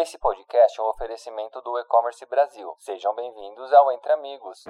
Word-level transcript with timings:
Esse 0.00 0.16
podcast 0.16 0.78
é 0.78 0.82
um 0.84 0.86
oferecimento 0.90 1.60
do 1.60 1.76
E-Commerce 1.76 2.24
Brasil. 2.26 2.72
Sejam 2.78 3.12
bem-vindos 3.16 3.72
ao 3.72 3.90
Entre 3.90 4.12
Amigos. 4.12 4.64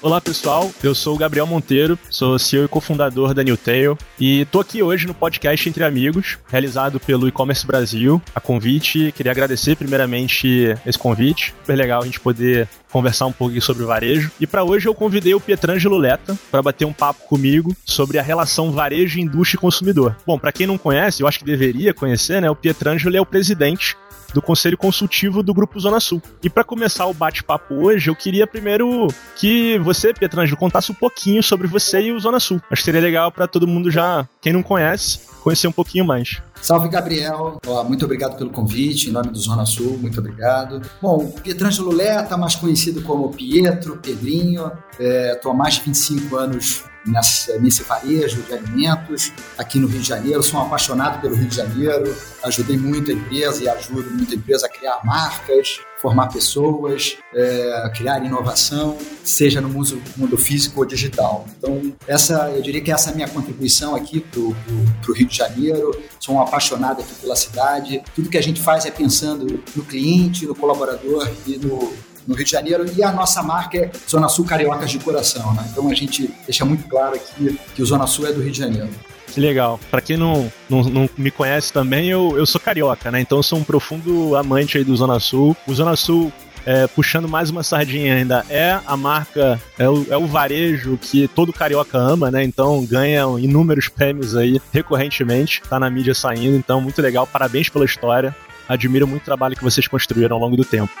Olá 0.00 0.20
pessoal, 0.20 0.70
eu 0.82 0.94
sou 0.94 1.16
o 1.16 1.18
Gabriel 1.18 1.46
Monteiro, 1.46 1.98
sou 2.08 2.38
CEO 2.38 2.64
e 2.64 2.68
cofundador 2.68 3.34
da 3.34 3.42
Newtail 3.42 3.98
e 4.18 4.44
tô 4.46 4.60
aqui 4.60 4.80
hoje 4.80 5.08
no 5.08 5.12
podcast 5.12 5.68
Entre 5.68 5.82
Amigos, 5.82 6.38
realizado 6.48 7.00
pelo 7.00 7.26
E-Commerce 7.26 7.66
Brasil. 7.66 8.22
A 8.32 8.40
convite, 8.40 9.10
queria 9.10 9.32
agradecer 9.32 9.76
primeiramente 9.76 10.74
esse 10.86 10.98
convite, 10.98 11.52
super 11.58 11.76
legal 11.76 12.00
a 12.00 12.04
gente 12.06 12.20
poder 12.20 12.68
conversar 12.90 13.26
um 13.26 13.32
pouquinho 13.32 13.62
sobre 13.62 13.84
varejo. 13.84 14.30
E 14.40 14.46
para 14.46 14.64
hoje 14.64 14.88
eu 14.88 14.94
convidei 14.94 15.34
o 15.34 15.40
Pietrangelo 15.40 15.96
Letta 15.96 16.38
para 16.50 16.62
bater 16.62 16.84
um 16.84 16.92
papo 16.92 17.26
comigo 17.26 17.74
sobre 17.84 18.18
a 18.18 18.22
relação 18.22 18.72
varejo, 18.72 19.18
indústria 19.18 19.58
e 19.58 19.60
consumidor. 19.60 20.16
Bom, 20.26 20.38
para 20.38 20.52
quem 20.52 20.66
não 20.66 20.78
conhece, 20.78 21.22
eu 21.22 21.28
acho 21.28 21.38
que 21.38 21.44
deveria 21.44 21.94
conhecer, 21.94 22.40
né? 22.40 22.50
O 22.50 22.56
Pietrangelo 22.56 23.16
é 23.16 23.20
o 23.20 23.26
presidente 23.26 23.96
do 24.32 24.40
Conselho 24.40 24.78
Consultivo 24.78 25.42
do 25.42 25.52
Grupo 25.52 25.78
Zona 25.80 26.00
Sul. 26.00 26.22
E 26.42 26.48
para 26.48 26.64
começar 26.64 27.06
o 27.06 27.14
bate-papo 27.14 27.74
hoje, 27.74 28.10
eu 28.10 28.16
queria 28.16 28.46
primeiro 28.46 29.08
que 29.36 29.78
você, 29.78 30.14
Pietrangelo, 30.14 30.56
contasse 30.56 30.92
um 30.92 30.94
pouquinho 30.94 31.42
sobre 31.42 31.66
você 31.66 32.00
e 32.02 32.12
o 32.12 32.20
Zona 32.20 32.40
Sul. 32.40 32.60
Acho 32.70 32.82
que 32.82 32.84
seria 32.84 33.00
legal 33.00 33.32
para 33.32 33.46
todo 33.46 33.66
mundo 33.66 33.90
já, 33.90 34.28
quem 34.40 34.52
não 34.52 34.62
conhece, 34.62 35.20
conhecer 35.42 35.68
um 35.68 35.72
pouquinho 35.72 36.04
mais. 36.04 36.40
Salve, 36.62 36.88
Gabriel. 36.88 37.58
muito 37.86 38.04
obrigado 38.04 38.36
pelo 38.36 38.50
convite, 38.50 39.08
em 39.08 39.12
nome 39.12 39.30
do 39.30 39.38
Zona 39.38 39.64
Sul, 39.64 39.98
muito 39.98 40.20
obrigado. 40.20 40.82
Bom, 41.00 41.30
Pietrangelo 41.42 41.92
Leta, 41.92 42.36
mais 42.36 42.54
conhecido 42.54 43.02
como 43.02 43.30
Pietro, 43.30 43.96
Pedrinho, 43.96 44.70
estou 44.98 45.52
é, 45.52 45.54
há 45.54 45.56
mais 45.56 45.74
de 45.74 45.82
25 45.82 46.36
anos 46.36 46.84
nessa, 47.06 47.58
nesse 47.58 47.82
varejo 47.82 48.42
de 48.42 48.52
alimentos 48.52 49.32
aqui 49.56 49.78
no 49.78 49.86
Rio 49.86 50.00
de 50.00 50.08
Janeiro. 50.08 50.42
Sou 50.42 50.60
um 50.60 50.64
apaixonado 50.64 51.20
pelo 51.20 51.34
Rio 51.34 51.48
de 51.48 51.56
Janeiro, 51.56 52.14
ajudei 52.44 52.76
muito 52.76 53.10
a 53.10 53.14
empresa 53.14 53.62
e 53.62 53.68
ajudo 53.68 54.10
muito 54.10 54.32
a 54.32 54.36
empresa 54.36 54.66
a 54.66 54.68
criar 54.68 55.00
marcas, 55.04 55.80
formar 56.00 56.28
pessoas, 56.28 57.18
é, 57.34 57.90
criar 57.94 58.24
inovação, 58.24 58.96
seja 59.22 59.60
no 59.60 59.68
mundo, 59.68 60.02
mundo, 60.16 60.38
físico 60.38 60.80
ou 60.80 60.86
digital. 60.86 61.46
Então, 61.58 61.92
essa, 62.06 62.50
eu 62.50 62.62
diria 62.62 62.80
que 62.80 62.90
essa 62.90 63.10
é 63.10 63.12
a 63.12 63.16
minha 63.16 63.28
contribuição 63.28 63.94
aqui 63.94 64.20
para 64.20 64.40
o 64.40 65.14
Rio 65.14 65.26
de 65.26 65.36
Janeiro. 65.36 65.90
Sou 66.18 66.34
um 66.34 66.40
apaixonado 66.40 67.00
aqui 67.02 67.14
pela 67.14 67.36
cidade. 67.36 68.02
Tudo 68.14 68.30
que 68.30 68.38
a 68.38 68.42
gente 68.42 68.60
faz 68.60 68.86
é 68.86 68.90
pensando 68.90 69.62
no 69.76 69.84
cliente, 69.84 70.46
no 70.46 70.54
colaborador 70.54 71.30
e 71.46 71.58
no, 71.58 71.92
no 72.26 72.34
Rio 72.34 72.44
de 72.44 72.50
Janeiro 72.50 72.84
e 72.96 73.02
a 73.02 73.12
nossa 73.12 73.42
marca 73.42 73.78
é 73.78 73.90
Zona 74.08 74.28
Sul 74.28 74.44
Cariocas 74.44 74.90
de 74.90 74.98
Coração, 74.98 75.52
né? 75.54 75.66
Então 75.70 75.88
a 75.88 75.94
gente 75.94 76.30
deixa 76.44 76.64
muito 76.64 76.88
claro 76.88 77.14
aqui 77.16 77.58
que 77.74 77.82
o 77.82 77.86
Zona 77.86 78.06
Sul 78.06 78.26
é 78.26 78.32
do 78.32 78.40
Rio 78.40 78.52
de 78.52 78.58
Janeiro. 78.58 78.90
Que 79.26 79.40
legal. 79.40 79.78
Para 79.90 80.00
quem 80.00 80.16
não, 80.16 80.52
não, 80.68 80.82
não, 80.82 81.10
me 81.16 81.30
conhece 81.30 81.72
também, 81.72 82.08
eu, 82.08 82.34
eu 82.36 82.44
sou 82.44 82.60
carioca, 82.60 83.10
né? 83.10 83.20
Então 83.20 83.38
eu 83.38 83.42
sou 83.42 83.58
um 83.58 83.64
profundo 83.64 84.34
amante 84.36 84.76
aí 84.76 84.84
do 84.84 84.96
Zona 84.96 85.20
Sul. 85.20 85.56
O 85.66 85.74
Zona 85.74 85.94
Sul 85.94 86.32
é, 86.66 86.86
puxando 86.86 87.28
mais 87.28 87.50
uma 87.50 87.62
sardinha 87.62 88.14
ainda, 88.14 88.44
é 88.50 88.78
a 88.86 88.96
marca, 88.96 89.60
é 89.78 89.88
o, 89.88 90.06
é 90.10 90.16
o, 90.16 90.26
varejo 90.26 90.98
que 91.00 91.28
todo 91.28 91.52
carioca 91.52 91.96
ama, 91.96 92.30
né? 92.30 92.42
Então 92.42 92.84
ganha 92.84 93.24
inúmeros 93.38 93.88
prêmios 93.88 94.36
aí 94.36 94.60
recorrentemente, 94.72 95.62
tá 95.68 95.78
na 95.78 95.88
mídia 95.88 96.14
saindo, 96.14 96.56
então 96.56 96.80
muito 96.80 97.00
legal, 97.00 97.26
parabéns 97.26 97.68
pela 97.68 97.84
história. 97.84 98.34
Admiro 98.68 99.06
muito 99.06 99.22
o 99.22 99.24
trabalho 99.24 99.56
que 99.56 99.64
vocês 99.64 99.88
construíram 99.88 100.36
ao 100.36 100.42
longo 100.42 100.56
do 100.56 100.64
tempo. 100.64 100.92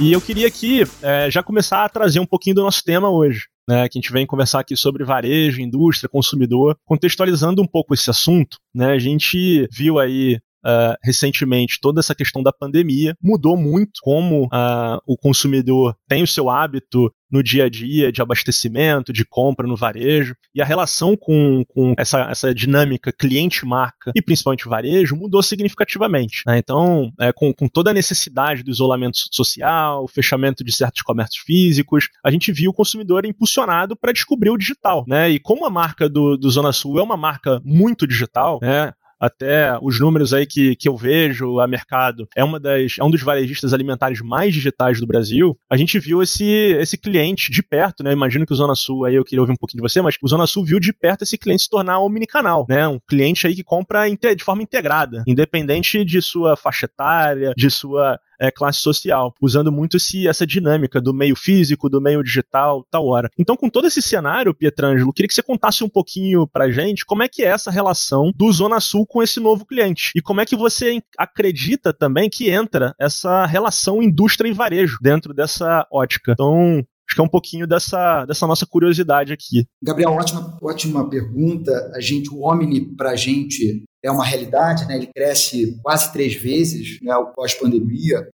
E 0.00 0.12
eu 0.12 0.20
queria 0.20 0.46
aqui 0.46 0.82
é, 1.02 1.28
já 1.28 1.42
começar 1.42 1.84
a 1.84 1.88
trazer 1.88 2.20
um 2.20 2.26
pouquinho 2.26 2.54
do 2.54 2.62
nosso 2.62 2.84
tema 2.84 3.10
hoje. 3.10 3.48
Né, 3.68 3.86
que 3.86 3.98
a 3.98 4.00
gente 4.00 4.10
vem 4.10 4.26
conversar 4.26 4.60
aqui 4.60 4.74
sobre 4.74 5.04
varejo, 5.04 5.60
indústria, 5.60 6.08
consumidor, 6.08 6.74
contextualizando 6.86 7.60
um 7.60 7.66
pouco 7.66 7.92
esse 7.92 8.08
assunto, 8.08 8.56
né, 8.74 8.92
a 8.92 8.98
gente 8.98 9.68
viu 9.70 9.98
aí 9.98 10.40
uh, 10.68 10.94
recentemente 11.02 11.78
toda 11.80 12.00
essa 12.00 12.14
questão 12.14 12.42
da 12.42 12.52
pandemia 12.52 13.14
mudou 13.22 13.56
muito 13.56 14.00
como 14.02 14.44
uh, 14.44 15.00
o 15.06 15.16
consumidor 15.16 15.96
tem 16.06 16.22
o 16.22 16.26
seu 16.26 16.50
hábito 16.50 17.12
no 17.30 17.42
dia 17.42 17.64
a 17.64 17.68
dia 17.68 18.10
de 18.10 18.22
abastecimento, 18.22 19.12
de 19.12 19.24
compra 19.24 19.66
no 19.66 19.76
varejo, 19.76 20.34
e 20.54 20.62
a 20.62 20.64
relação 20.64 21.16
com, 21.16 21.62
com 21.68 21.94
essa, 21.98 22.22
essa 22.30 22.54
dinâmica 22.54 23.12
cliente-marca 23.12 24.12
e 24.16 24.22
principalmente 24.22 24.68
varejo 24.68 25.14
mudou 25.14 25.42
significativamente. 25.42 26.42
Né? 26.46 26.58
Então, 26.58 27.12
é, 27.20 27.32
com, 27.32 27.52
com 27.52 27.68
toda 27.68 27.90
a 27.90 27.94
necessidade 27.94 28.62
do 28.62 28.70
isolamento 28.70 29.18
social, 29.30 30.04
o 30.04 30.08
fechamento 30.08 30.64
de 30.64 30.72
certos 30.72 31.02
comércios 31.02 31.42
físicos, 31.44 32.08
a 32.24 32.30
gente 32.30 32.50
viu 32.50 32.70
o 32.70 32.74
consumidor 32.74 33.26
impulsionado 33.26 33.96
para 33.96 34.12
descobrir 34.12 34.50
o 34.50 34.56
digital. 34.56 35.04
Né? 35.06 35.30
E 35.30 35.38
como 35.38 35.66
a 35.66 35.70
marca 35.70 36.08
do, 36.08 36.36
do 36.36 36.50
Zona 36.50 36.72
Sul 36.72 36.98
é 36.98 37.02
uma 37.02 37.16
marca 37.16 37.60
muito 37.64 38.06
digital, 38.06 38.58
né? 38.62 38.92
Até 39.18 39.78
os 39.82 39.98
números 39.98 40.32
aí 40.32 40.46
que, 40.46 40.76
que 40.76 40.88
eu 40.88 40.96
vejo 40.96 41.60
a 41.60 41.66
mercado, 41.66 42.28
é, 42.36 42.44
uma 42.44 42.60
das, 42.60 42.96
é 42.98 43.04
um 43.04 43.10
dos 43.10 43.22
varejistas 43.22 43.72
alimentares 43.74 44.20
mais 44.20 44.54
digitais 44.54 45.00
do 45.00 45.06
Brasil, 45.06 45.58
a 45.70 45.76
gente 45.76 45.98
viu 45.98 46.22
esse, 46.22 46.44
esse 46.44 46.96
cliente 46.96 47.50
de 47.50 47.62
perto, 47.62 48.02
né? 48.02 48.12
Imagino 48.12 48.46
que 48.46 48.52
o 48.52 48.56
Zona 48.56 48.74
Sul, 48.74 49.04
aí 49.04 49.14
eu 49.14 49.24
queria 49.24 49.40
ouvir 49.40 49.52
um 49.52 49.56
pouquinho 49.56 49.82
de 49.82 49.88
você, 49.88 50.00
mas 50.00 50.16
o 50.22 50.28
Zona 50.28 50.46
Sul 50.46 50.64
viu 50.64 50.78
de 50.78 50.92
perto 50.92 51.22
esse 51.22 51.36
cliente 51.36 51.64
se 51.64 51.70
tornar 51.70 51.98
omnicanal, 52.00 52.66
né? 52.68 52.86
Um 52.86 53.00
cliente 53.00 53.46
aí 53.46 53.54
que 53.54 53.64
compra 53.64 54.08
de 54.08 54.44
forma 54.44 54.62
integrada, 54.62 55.22
independente 55.26 56.04
de 56.04 56.22
sua 56.22 56.56
faixa 56.56 56.86
etária, 56.86 57.52
de 57.56 57.70
sua 57.70 58.18
é, 58.40 58.50
classe 58.50 58.80
social, 58.80 59.34
usando 59.40 59.72
muito 59.72 59.96
esse, 59.96 60.26
essa 60.28 60.46
dinâmica 60.46 61.00
do 61.00 61.12
meio 61.14 61.36
físico, 61.36 61.88
do 61.88 62.00
meio 62.00 62.22
digital, 62.22 62.86
tal 62.90 63.06
hora. 63.06 63.28
Então, 63.38 63.56
com 63.56 63.68
todo 63.68 63.86
esse 63.86 64.00
cenário, 64.00 64.54
Pietrangelo, 64.54 65.12
queria 65.12 65.28
que 65.28 65.34
você 65.34 65.42
contasse 65.42 65.82
um 65.84 65.88
pouquinho 65.88 66.46
pra 66.46 66.70
gente 66.70 67.04
como 67.04 67.22
é 67.22 67.28
que 67.28 67.42
é 67.42 67.46
essa 67.46 67.70
relação 67.70 68.32
do 68.34 68.50
Zona 68.52 68.80
Sul 68.80 69.06
com 69.06 69.22
esse 69.22 69.40
novo 69.40 69.64
cliente. 69.64 70.12
E 70.14 70.22
como 70.22 70.40
é 70.40 70.46
que 70.46 70.56
você 70.56 71.02
acredita 71.16 71.92
também 71.92 72.28
que 72.30 72.50
entra 72.50 72.94
essa 72.98 73.46
relação 73.46 74.02
indústria 74.02 74.48
e 74.48 74.52
varejo 74.52 74.98
dentro 75.00 75.34
dessa 75.34 75.86
ótica. 75.90 76.32
Então, 76.32 76.84
Acho 77.08 77.14
que 77.14 77.20
é 77.22 77.24
um 77.24 77.28
pouquinho 77.28 77.66
dessa, 77.66 78.26
dessa 78.26 78.46
nossa 78.46 78.66
curiosidade 78.66 79.32
aqui. 79.32 79.66
Gabriel, 79.82 80.10
ótima, 80.12 80.58
ótima 80.60 81.08
pergunta. 81.08 81.90
A 81.94 82.00
gente, 82.00 82.28
o 82.28 82.42
Omni, 82.42 82.94
para 82.94 83.12
a 83.12 83.16
gente, 83.16 83.82
é 84.04 84.10
uma 84.10 84.24
realidade, 84.24 84.86
né? 84.86 84.96
Ele 84.96 85.06
cresce 85.06 85.78
quase 85.82 86.12
três 86.12 86.34
vezes, 86.34 87.00
né? 87.00 87.16
O 87.16 87.32
pós-pandemia. 87.32 88.28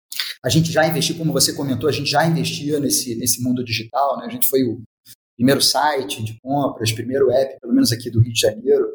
A 0.44 0.50
gente 0.50 0.72
já 0.72 0.88
investiu, 0.88 1.18
como 1.18 1.34
você 1.34 1.54
comentou, 1.54 1.90
a 1.90 1.92
gente 1.92 2.10
já 2.10 2.26
investia 2.26 2.80
nesse, 2.80 3.14
nesse 3.16 3.44
mundo 3.44 3.62
digital, 3.64 4.18
né? 4.18 4.26
A 4.26 4.30
gente 4.30 4.48
foi 4.48 4.64
o 4.64 4.82
primeiro 5.36 5.62
site 5.62 6.24
de 6.24 6.38
compras, 6.42 6.94
primeiro 6.94 7.30
app, 7.30 7.60
pelo 7.60 7.74
menos 7.74 7.92
aqui 7.92 8.10
do 8.10 8.22
Rio 8.22 8.32
de 8.32 8.40
Janeiro. 8.40 8.86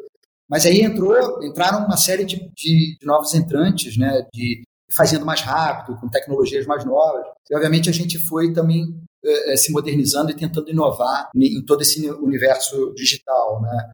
Mas 0.49 0.65
aí 0.65 0.81
entrou, 0.81 1.43
entraram 1.43 1.85
uma 1.85 1.97
série 1.97 2.25
de, 2.25 2.37
de, 2.55 2.97
de 2.99 3.05
novos 3.05 3.35
entrantes, 3.35 3.95
né? 3.95 4.25
De 4.33 4.63
fazendo 4.95 5.25
mais 5.25 5.41
rápido, 5.41 5.99
com 5.99 6.09
tecnologias 6.09 6.65
mais 6.65 6.83
novas. 6.83 7.25
E, 7.49 7.55
obviamente, 7.55 7.89
a 7.89 7.93
gente 7.93 8.17
foi 8.17 8.53
também 8.53 8.99
se 9.57 9.71
modernizando 9.71 10.31
e 10.31 10.35
tentando 10.35 10.69
inovar 10.69 11.29
em 11.35 11.63
todo 11.65 11.81
esse 11.81 12.09
universo 12.11 12.93
digital. 12.95 13.61
Né? 13.61 13.91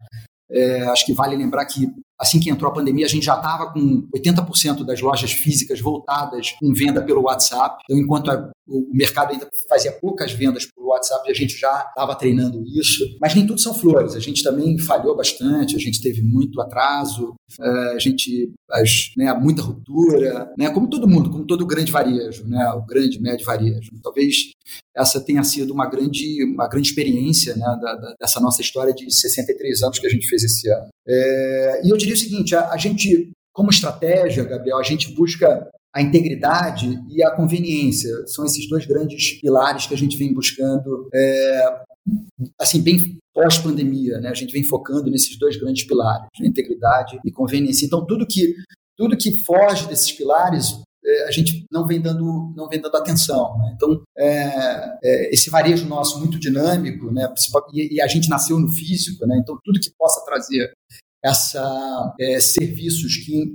É, 0.51 0.83
acho 0.83 1.05
que 1.05 1.13
vale 1.13 1.35
lembrar 1.35 1.66
que 1.66 1.88
assim 2.23 2.39
que 2.39 2.50
entrou 2.50 2.72
a 2.72 2.73
pandemia, 2.73 3.06
a 3.06 3.09
gente 3.09 3.25
já 3.25 3.35
estava 3.35 3.72
com 3.72 4.07
80% 4.16 4.84
das 4.84 5.01
lojas 5.01 5.31
físicas 5.31 5.79
voltadas 5.79 6.51
com 6.59 6.73
venda 6.73 7.01
pelo 7.03 7.23
WhatsApp. 7.23 7.84
Então, 7.84 8.01
enquanto 8.01 8.31
a, 8.31 8.50
o 8.67 8.89
mercado 8.94 9.31
ainda 9.31 9.47
fazia 9.69 9.91
poucas 9.91 10.31
vendas 10.31 10.66
pelo 10.66 10.88
WhatsApp, 10.88 11.29
a 11.29 11.33
gente 11.33 11.57
já 11.57 11.85
estava 11.89 12.16
treinando 12.16 12.63
isso. 12.66 13.03
Mas 13.22 13.35
nem 13.35 13.45
tudo 13.45 13.59
são 13.59 13.73
flores. 13.73 14.16
A 14.16 14.19
gente 14.19 14.41
também 14.41 14.79
falhou 14.79 15.16
bastante, 15.16 15.75
a 15.75 15.79
gente 15.79 16.01
teve 16.01 16.22
muito 16.23 16.59
atraso, 16.62 17.33
é, 17.59 17.69
a 17.94 18.00
gente 18.00 18.51
as, 18.72 19.12
né, 19.16 19.31
muita 19.33 19.62
ruptura, 19.62 20.51
né, 20.57 20.69
como 20.71 20.89
todo 20.89 21.07
mundo, 21.07 21.30
como 21.30 21.45
todo 21.45 21.65
grande 21.65 21.92
varejo, 21.92 22.48
né, 22.48 22.65
o 22.71 22.86
grande 22.86 23.21
médio 23.21 23.45
varejo. 23.45 23.92
Talvez 24.01 24.51
essa 24.95 25.19
tenha 25.19 25.44
sido 25.44 25.74
uma 25.74 25.88
grande, 25.88 26.44
uma 26.44 26.68
grande 26.68 26.88
experiência 26.88 27.56
né, 27.56 27.65
da, 27.81 27.95
da, 27.95 28.15
dessa 28.19 28.39
nossa 28.39 28.62
história 28.62 28.94
de 28.94 29.12
63 29.12 29.83
anos 29.83 30.00
que 30.00 30.07
a 30.07 30.09
gente 30.09 30.27
fez 30.27 30.44
esse 30.44 30.69
ano. 30.69 30.88
É, 31.07 31.81
e 31.83 31.89
eu 31.89 31.98
diria 31.98 32.12
o 32.13 32.18
seguinte: 32.18 32.56
a, 32.56 32.71
a 32.71 32.77
gente, 32.77 33.31
como 33.54 33.69
estratégia, 33.69 34.44
Gabriel, 34.44 34.77
a 34.77 34.83
gente 34.83 35.13
busca 35.13 35.69
a 35.94 36.01
integridade 36.01 37.00
e 37.10 37.24
a 37.24 37.31
conveniência. 37.31 38.10
São 38.27 38.45
esses 38.45 38.68
dois 38.68 38.86
grandes 38.86 39.39
pilares 39.39 39.86
que 39.86 39.94
a 39.94 39.98
gente 39.98 40.18
vem 40.18 40.33
buscando, 40.33 41.07
é, 41.13 41.81
assim, 42.60 42.81
bem 42.81 42.98
pós-pandemia, 43.33 44.19
né? 44.19 44.30
A 44.30 44.33
gente 44.33 44.51
vem 44.51 44.63
focando 44.63 45.10
nesses 45.10 45.38
dois 45.38 45.56
grandes 45.57 45.86
pilares, 45.86 46.27
né? 46.39 46.48
integridade 46.48 47.19
e 47.24 47.31
conveniência. 47.31 47.86
Então, 47.86 48.06
tudo 48.06 48.25
que, 48.25 48.56
tudo 48.98 49.18
que 49.18 49.39
foge 49.39 49.88
desses 49.88 50.12
pilares 50.12 50.81
é, 51.06 51.27
a 51.27 51.31
gente 51.31 51.65
não 51.71 51.86
vem 51.86 52.01
dando, 52.01 52.54
não 52.56 52.68
vem 52.68 52.80
dando 52.80 52.95
atenção. 52.95 53.57
Né? 53.57 53.74
Então, 53.75 54.01
é, 54.18 54.98
é, 55.04 55.33
esse 55.33 55.50
varejo 55.50 55.86
nosso 55.86 56.19
muito 56.19 56.39
dinâmico, 56.39 57.12
né? 57.12 57.27
e, 57.74 57.95
e, 57.95 58.01
a 58.01 58.07
gente 58.07 58.30
nasceu 58.30 58.57
no 58.57 58.69
físico, 58.69 59.25
né? 59.25 59.38
então 59.38 59.57
tudo 59.63 59.80
que 59.80 59.92
possa 59.98 60.24
trazer 60.25 60.71
essa 61.24 62.14
é, 62.20 62.40
serviços 62.40 63.18
que, 63.18 63.54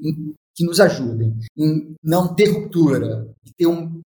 que 0.54 0.64
nos 0.64 0.80
ajudem 0.80 1.36
em 1.56 1.94
não 2.02 2.34
ter 2.34 2.46
ruptura, 2.46 3.28
ter 3.56 3.66
um, 3.66 4.00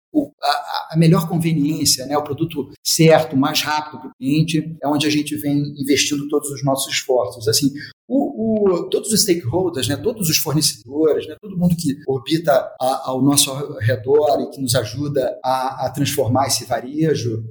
a, 0.43 0.89
a, 0.93 0.97
melhor 0.97 1.29
conveniência, 1.29 2.07
né, 2.07 2.17
o 2.17 2.25
produto 2.25 2.71
certo, 2.85 3.37
mais 3.37 3.63
rápido 3.63 4.01
para 4.01 4.09
o 4.09 4.15
cliente, 4.19 4.77
é 4.83 4.89
onde 4.89 5.07
a 5.07 5.11
gente 5.11 5.37
vem 5.37 5.75
investindo 5.79 6.29
todos 6.29 6.51
os 6.51 6.65
nossos 6.65 6.93
esforços. 6.93 7.47
Assim, 7.47 7.73
o, 8.09 8.73
o, 8.73 8.89
todos 8.89 9.13
os 9.13 9.23
stakeholders, 9.23 9.89
né, 9.89 9.97
todos 9.97 10.29
os 10.29 10.39
fornecedores, 10.39 11.29
né, 11.29 11.37
todo 11.41 11.57
mundo 11.57 11.77
que 11.77 11.97
orbita 12.09 12.53
a, 12.81 13.11
ao 13.11 13.23
nosso 13.23 13.53
redor 13.79 14.41
e 14.41 14.51
que 14.51 14.61
nos 14.61 14.75
ajuda 14.75 15.39
a, 15.45 15.87
a 15.87 15.91
transformar 15.91 16.47
esse 16.47 16.65
varejo, 16.65 17.45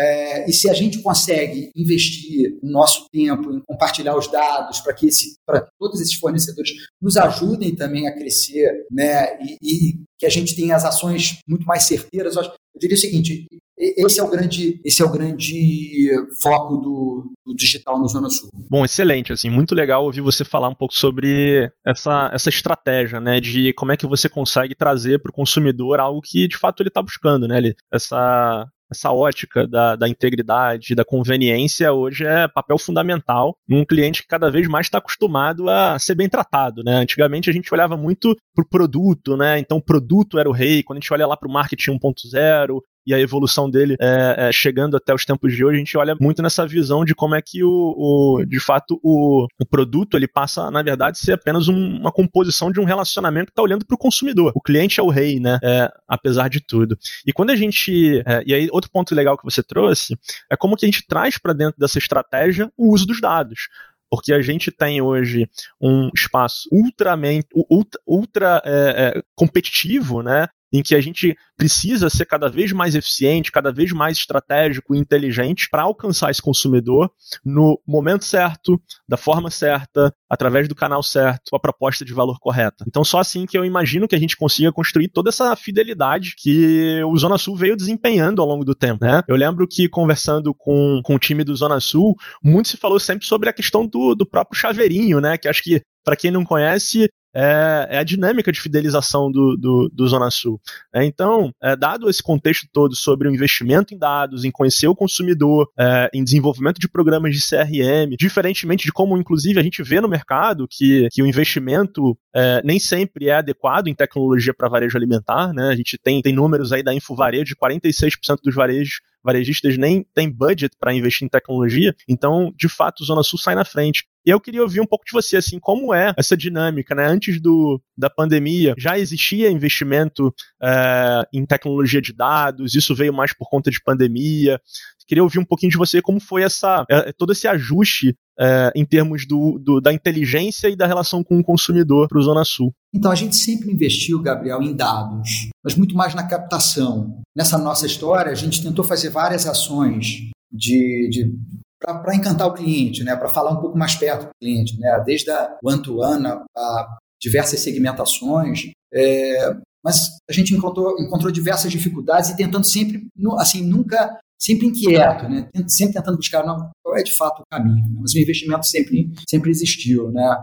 é, 0.00 0.48
e 0.48 0.52
se 0.52 0.70
a 0.70 0.72
gente 0.72 1.02
consegue 1.02 1.70
investir 1.76 2.58
o 2.62 2.70
nosso 2.70 3.04
tempo 3.12 3.52
em 3.52 3.60
compartilhar 3.60 4.16
os 4.16 4.28
dados 4.28 4.80
para 4.80 4.94
que 4.94 5.08
esse, 5.08 5.36
todos 5.78 6.00
esses 6.00 6.14
fornecedores 6.14 6.70
nos 7.00 7.18
ajudem 7.18 7.74
também 7.74 8.08
a 8.08 8.14
crescer, 8.14 8.86
né, 8.90 9.38
e, 9.42 9.58
e, 9.62 10.00
que 10.18 10.24
a 10.24 10.30
gente 10.30 10.56
tenha 10.56 10.74
as 10.74 10.86
ações 10.86 11.40
muito 11.46 11.66
mais 11.66 11.84
certeiras, 11.84 12.34
eu, 12.34 12.42
diria 12.78 12.96
o 12.96 12.98
seguinte: 12.98 13.46
esse 13.78 14.20
é 14.20 14.22
o 14.22 14.30
grande, 14.30 14.80
esse 14.84 15.02
é 15.02 15.04
o 15.04 15.10
grande 15.10 16.10
foco 16.42 16.76
do, 16.78 17.32
do, 17.46 17.54
digital 17.54 17.98
no 17.98 18.08
Zona 18.08 18.30
Sul. 18.30 18.48
Bom, 18.70 18.84
excelente, 18.84 19.32
assim, 19.34 19.50
muito 19.50 19.74
legal 19.74 20.04
ouvir 20.04 20.22
você 20.22 20.44
falar 20.44 20.68
um 20.68 20.74
pouco 20.74 20.94
sobre 20.94 21.70
essa, 21.86 22.30
essa 22.32 22.48
estratégia, 22.48 23.20
né, 23.20 23.38
de 23.38 23.74
como 23.74 23.92
é 23.92 23.98
que 23.98 24.06
você 24.06 24.30
consegue 24.30 24.74
trazer 24.74 25.20
para 25.20 25.30
o 25.30 25.34
consumidor 25.34 26.00
algo 26.00 26.22
que 26.22 26.48
de 26.48 26.56
fato 26.56 26.82
ele 26.82 26.88
está 26.88 27.02
buscando, 27.02 27.46
né, 27.46 27.58
ele, 27.58 27.74
essa 27.92 28.66
essa 28.90 29.12
ótica 29.12 29.66
da, 29.66 29.96
da 29.96 30.08
integridade, 30.08 30.94
da 30.94 31.04
conveniência, 31.04 31.92
hoje 31.92 32.24
é 32.24 32.48
papel 32.48 32.78
fundamental 32.78 33.56
num 33.68 33.84
cliente 33.84 34.22
que 34.22 34.28
cada 34.28 34.50
vez 34.50 34.66
mais 34.68 34.86
está 34.86 34.98
acostumado 34.98 35.68
a 35.68 35.98
ser 35.98 36.14
bem 36.14 36.28
tratado, 36.28 36.82
né? 36.82 36.96
Antigamente 36.96 37.48
a 37.48 37.52
gente 37.52 37.72
olhava 37.72 37.96
muito 37.96 38.36
pro 38.54 38.68
produto, 38.68 39.36
né? 39.36 39.58
Então 39.58 39.78
o 39.78 39.82
produto 39.82 40.38
era 40.38 40.48
o 40.48 40.52
rei. 40.52 40.82
Quando 40.82 40.98
a 40.98 41.00
gente 41.00 41.12
olha 41.12 41.26
lá 41.26 41.36
para 41.36 41.48
o 41.48 41.52
marketing 41.52 41.98
1.0, 41.98 42.80
e 43.06 43.14
a 43.14 43.18
evolução 43.18 43.70
dele 43.70 43.96
é, 44.00 44.48
é, 44.48 44.52
chegando 44.52 44.96
até 44.96 45.14
os 45.14 45.24
tempos 45.24 45.54
de 45.54 45.64
hoje, 45.64 45.76
a 45.76 45.78
gente 45.78 45.96
olha 45.96 46.16
muito 46.20 46.42
nessa 46.42 46.66
visão 46.66 47.04
de 47.04 47.14
como 47.14 47.34
é 47.34 47.42
que 47.42 47.64
o, 47.64 47.68
o 47.68 48.44
de 48.44 48.60
fato 48.60 49.00
o, 49.02 49.46
o, 49.60 49.66
produto 49.66 50.16
ele 50.16 50.28
passa, 50.28 50.70
na 50.70 50.82
verdade, 50.82 51.18
ser 51.18 51.32
apenas 51.32 51.68
um, 51.68 51.98
uma 51.98 52.12
composição 52.12 52.70
de 52.70 52.80
um 52.80 52.84
relacionamento 52.84 53.46
que 53.46 53.52
está 53.52 53.62
olhando 53.62 53.86
para 53.86 53.94
o 53.94 53.98
consumidor. 53.98 54.52
O 54.54 54.60
cliente 54.60 55.00
é 55.00 55.02
o 55.02 55.08
rei, 55.08 55.40
né? 55.40 55.58
É, 55.62 55.90
apesar 56.06 56.48
de 56.48 56.60
tudo. 56.60 56.96
E 57.26 57.32
quando 57.32 57.50
a 57.50 57.56
gente. 57.56 58.22
É, 58.26 58.42
e 58.46 58.54
aí, 58.54 58.68
outro 58.70 58.90
ponto 58.90 59.14
legal 59.14 59.36
que 59.36 59.44
você 59.44 59.62
trouxe 59.62 60.16
é 60.50 60.56
como 60.56 60.76
que 60.76 60.84
a 60.84 60.88
gente 60.88 61.06
traz 61.06 61.38
para 61.38 61.52
dentro 61.52 61.78
dessa 61.78 61.98
estratégia 61.98 62.70
o 62.76 62.92
uso 62.92 63.06
dos 63.06 63.20
dados 63.20 63.68
porque 64.10 64.32
a 64.32 64.42
gente 64.42 64.72
tem 64.72 65.00
hoje 65.00 65.48
um 65.80 66.10
espaço 66.12 66.68
ultra, 66.72 67.16
ultra, 67.54 68.00
ultra 68.04 68.62
é, 68.64 69.18
é, 69.18 69.22
competitivo, 69.36 70.20
né? 70.20 70.48
Em 70.72 70.82
que 70.82 70.94
a 70.94 71.00
gente 71.00 71.36
precisa 71.56 72.08
ser 72.08 72.26
cada 72.26 72.48
vez 72.48 72.72
mais 72.72 72.94
eficiente, 72.94 73.52
cada 73.52 73.72
vez 73.72 73.92
mais 73.92 74.18
estratégico 74.18 74.94
e 74.94 74.98
inteligente 74.98 75.68
para 75.70 75.82
alcançar 75.82 76.30
esse 76.30 76.40
consumidor 76.40 77.10
no 77.44 77.80
momento 77.86 78.24
certo, 78.24 78.80
da 79.08 79.16
forma 79.16 79.50
certa, 79.50 80.14
através 80.28 80.68
do 80.68 80.74
canal 80.74 81.02
certo, 81.02 81.50
com 81.50 81.56
a 81.56 81.60
proposta 81.60 82.04
de 82.04 82.14
valor 82.14 82.38
correta. 82.38 82.84
Então, 82.86 83.04
só 83.04 83.18
assim 83.18 83.46
que 83.46 83.58
eu 83.58 83.64
imagino 83.64 84.08
que 84.08 84.14
a 84.14 84.18
gente 84.18 84.36
consiga 84.36 84.72
construir 84.72 85.08
toda 85.08 85.28
essa 85.28 85.54
fidelidade 85.56 86.34
que 86.36 87.02
o 87.04 87.16
Zona 87.16 87.36
Sul 87.36 87.56
veio 87.56 87.76
desempenhando 87.76 88.40
ao 88.40 88.48
longo 88.48 88.64
do 88.64 88.74
tempo. 88.74 89.04
Né? 89.04 89.22
Eu 89.28 89.36
lembro 89.36 89.66
que 89.66 89.88
conversando 89.88 90.54
com, 90.54 91.00
com 91.04 91.14
o 91.14 91.18
time 91.18 91.44
do 91.44 91.54
Zona 91.54 91.80
Sul, 91.80 92.14
muito 92.42 92.68
se 92.68 92.76
falou 92.76 92.98
sempre 92.98 93.26
sobre 93.26 93.48
a 93.48 93.52
questão 93.52 93.86
do, 93.86 94.14
do 94.14 94.26
próprio 94.26 94.58
chaveirinho, 94.58 95.20
né? 95.20 95.36
Que 95.36 95.48
acho 95.48 95.62
que 95.62 95.82
para 96.04 96.16
quem 96.16 96.30
não 96.30 96.44
conhece, 96.44 97.08
é, 97.34 97.86
é, 97.90 97.98
a 97.98 98.02
dinâmica 98.02 98.50
de 98.50 98.60
fidelização 98.60 99.30
do, 99.30 99.56
do, 99.56 99.90
do 99.92 100.08
Zona 100.08 100.30
Sul. 100.30 100.60
É, 100.92 101.04
então, 101.04 101.52
é, 101.62 101.76
dado 101.76 102.08
esse 102.08 102.22
contexto 102.22 102.66
todo 102.72 102.94
sobre 102.96 103.28
o 103.28 103.34
investimento 103.34 103.94
em 103.94 103.98
dados, 103.98 104.44
em 104.44 104.50
conhecer 104.50 104.88
o 104.88 104.94
consumidor, 104.94 105.70
é, 105.78 106.10
em 106.12 106.24
desenvolvimento 106.24 106.78
de 106.78 106.88
programas 106.88 107.34
de 107.34 107.40
CRM, 107.40 108.16
diferentemente 108.18 108.84
de 108.84 108.92
como, 108.92 109.16
inclusive, 109.16 109.60
a 109.60 109.62
gente 109.62 109.82
vê 109.82 110.00
no 110.00 110.08
mercado 110.08 110.66
que, 110.68 111.08
que 111.12 111.22
o 111.22 111.26
investimento 111.26 112.16
é, 112.34 112.60
nem 112.64 112.78
sempre 112.78 113.28
é 113.28 113.34
adequado 113.34 113.88
em 113.88 113.94
tecnologia 113.94 114.54
para 114.54 114.68
varejo 114.68 114.96
alimentar, 114.96 115.52
né? 115.52 115.68
A 115.68 115.76
gente 115.76 115.98
tem, 115.98 116.20
tem 116.22 116.34
números 116.34 116.72
aí 116.72 116.82
da 116.82 116.94
InfoVarejo 116.94 117.44
de 117.44 117.56
46% 117.56 118.38
dos 118.42 118.54
varejos 118.54 119.00
varejistas 119.22 119.76
nem 119.76 120.04
têm 120.14 120.30
budget 120.30 120.76
para 120.78 120.94
investir 120.94 121.26
em 121.26 121.28
tecnologia, 121.28 121.94
então, 122.08 122.52
de 122.56 122.68
fato, 122.68 123.04
Zona 123.04 123.22
Sul 123.22 123.38
sai 123.38 123.54
na 123.54 123.64
frente. 123.64 124.04
E 124.24 124.30
eu 124.30 124.40
queria 124.40 124.62
ouvir 124.62 124.80
um 124.80 124.86
pouco 124.86 125.04
de 125.04 125.12
você, 125.12 125.36
assim, 125.36 125.58
como 125.58 125.94
é 125.94 126.12
essa 126.16 126.36
dinâmica, 126.36 126.94
né? 126.94 127.06
Antes 127.06 127.40
do, 127.40 127.80
da 127.96 128.10
pandemia, 128.10 128.74
já 128.76 128.98
existia 128.98 129.50
investimento 129.50 130.34
é, 130.62 131.22
em 131.32 131.46
tecnologia 131.46 132.02
de 132.02 132.12
dados, 132.12 132.74
isso 132.74 132.94
veio 132.94 133.14
mais 133.14 133.32
por 133.32 133.48
conta 133.48 133.70
de 133.70 133.82
pandemia. 133.82 134.60
Queria 135.06 135.24
ouvir 135.24 135.40
um 135.40 135.44
pouquinho 135.44 135.72
de 135.72 135.78
você 135.78 136.00
como 136.00 136.20
foi 136.20 136.44
essa 136.44 136.84
é, 136.88 137.12
todo 137.12 137.32
esse 137.32 137.48
ajuste 137.48 138.16
é, 138.40 138.72
em 138.74 138.84
termos 138.84 139.26
do, 139.26 139.58
do, 139.58 139.80
da 139.80 139.92
inteligência 139.92 140.68
e 140.68 140.76
da 140.76 140.86
relação 140.86 141.22
com 141.22 141.38
o 141.38 141.44
consumidor 141.44 142.08
para 142.08 142.18
o 142.18 142.22
Zona 142.22 142.44
Sul. 142.44 142.72
Então, 142.94 143.10
a 143.10 143.14
gente 143.14 143.36
sempre 143.36 143.70
investiu, 143.70 144.20
Gabriel, 144.22 144.62
em 144.62 144.74
dados, 144.74 145.50
mas 145.62 145.74
muito 145.74 145.94
mais 145.94 146.14
na 146.14 146.26
captação. 146.26 147.20
Nessa 147.36 147.58
nossa 147.58 147.86
história, 147.86 148.32
a 148.32 148.34
gente 148.34 148.62
tentou 148.62 148.84
fazer 148.84 149.10
várias 149.10 149.46
ações 149.46 150.30
de, 150.50 151.08
de 151.10 151.34
para 151.80 152.14
encantar 152.14 152.46
o 152.46 152.54
cliente, 152.54 153.02
né, 153.02 153.16
para 153.16 153.28
falar 153.28 153.52
um 153.52 153.60
pouco 153.60 153.78
mais 153.78 153.94
perto 153.94 154.26
do 154.26 154.30
cliente, 154.40 154.78
né, 154.78 155.02
desde 155.04 155.30
a 155.30 155.56
one-to-one 155.64 156.26
a, 156.26 156.96
diversas 157.20 157.60
segmentações. 157.60 158.70
É, 158.92 159.56
mas 159.82 160.18
a 160.28 160.32
gente 160.32 160.54
encontrou, 160.54 161.00
encontrou 161.00 161.32
diversas 161.32 161.72
dificuldades 161.72 162.30
e 162.30 162.36
tentando 162.36 162.66
sempre, 162.66 163.06
assim, 163.38 163.62
nunca, 163.64 164.18
sempre 164.40 164.66
inquieto, 164.66 165.28
né, 165.28 165.48
sempre 165.68 165.94
tentando 165.94 166.16
buscar 166.16 166.44
não, 166.44 166.70
qual 166.82 166.96
é 166.96 167.02
de 167.02 167.14
fato 167.14 167.42
o 167.42 167.46
caminho. 167.50 167.84
Né, 167.88 167.98
mas 168.00 168.14
o 168.14 168.18
investimento 168.18 168.66
sempre, 168.66 169.10
sempre 169.28 169.50
existiu, 169.50 170.10
né, 170.10 170.36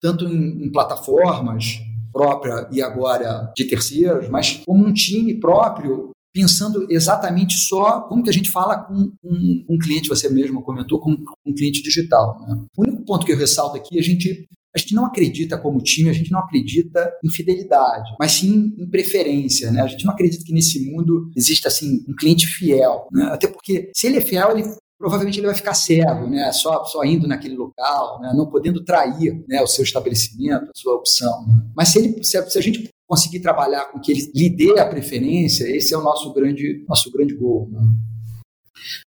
tanto 0.00 0.26
em, 0.26 0.66
em 0.66 0.72
plataformas 0.72 1.80
própria 2.12 2.68
e 2.72 2.82
agora 2.82 3.52
de 3.56 3.64
terceiros, 3.64 4.28
mas 4.28 4.62
como 4.66 4.86
um 4.86 4.92
time 4.92 5.38
próprio 5.38 6.10
pensando 6.32 6.86
exatamente 6.90 7.56
só 7.58 8.02
como 8.02 8.22
que 8.22 8.30
a 8.30 8.32
gente 8.32 8.50
fala 8.50 8.78
com 8.78 9.10
um, 9.24 9.64
um 9.68 9.78
cliente, 9.78 10.08
você 10.08 10.28
mesmo 10.28 10.62
comentou, 10.62 11.00
com 11.00 11.16
um 11.44 11.54
cliente 11.54 11.82
digital. 11.82 12.38
Né? 12.46 12.64
O 12.76 12.82
único 12.82 13.04
ponto 13.04 13.26
que 13.26 13.32
eu 13.32 13.36
ressalto 13.36 13.76
aqui, 13.76 13.98
a 13.98 14.02
gente 14.02 14.46
a 14.78 14.80
gente 14.80 14.94
não 14.94 15.04
acredita 15.04 15.58
como 15.58 15.82
time, 15.82 16.08
a 16.08 16.12
gente 16.12 16.30
não 16.30 16.38
acredita 16.38 17.12
em 17.24 17.30
fidelidade, 17.30 18.14
mas 18.18 18.32
sim 18.32 18.74
em 18.78 18.88
preferência, 18.88 19.70
né? 19.70 19.82
A 19.82 19.86
gente 19.86 20.04
não 20.04 20.12
acredita 20.12 20.44
que 20.44 20.52
nesse 20.52 20.90
mundo 20.90 21.30
exista 21.36 21.68
assim 21.68 22.04
um 22.08 22.14
cliente 22.14 22.46
fiel, 22.46 23.08
né? 23.12 23.24
Até 23.32 23.48
porque 23.48 23.90
se 23.94 24.06
ele 24.06 24.18
é 24.18 24.20
fiel, 24.20 24.52
ele 24.52 24.64
provavelmente 24.98 25.38
ele 25.38 25.46
vai 25.46 25.54
ficar 25.54 25.74
cego, 25.74 26.28
né? 26.28 26.50
Só, 26.52 26.84
só 26.84 27.04
indo 27.04 27.26
naquele 27.26 27.56
local, 27.56 28.20
né? 28.20 28.32
não 28.36 28.50
podendo 28.50 28.84
trair 28.84 29.44
né? 29.48 29.62
o 29.62 29.66
seu 29.66 29.84
estabelecimento, 29.84 30.64
a 30.64 30.78
sua 30.78 30.94
opção. 30.94 31.46
Mas 31.76 31.90
se, 31.90 31.98
ele, 31.98 32.24
se, 32.24 32.50
se 32.50 32.58
a 32.58 32.62
gente 32.62 32.88
conseguir 33.06 33.40
trabalhar 33.40 33.86
com 33.86 34.00
que 34.00 34.12
ele 34.12 34.30
lhe 34.34 34.50
dê 34.50 34.78
a 34.78 34.86
preferência, 34.86 35.64
esse 35.64 35.94
é 35.94 35.96
o 35.96 36.02
nosso 36.02 36.32
grande, 36.34 36.84
nosso 36.88 37.10
grande 37.12 37.34
gol. 37.34 37.68
Né? 37.70 37.80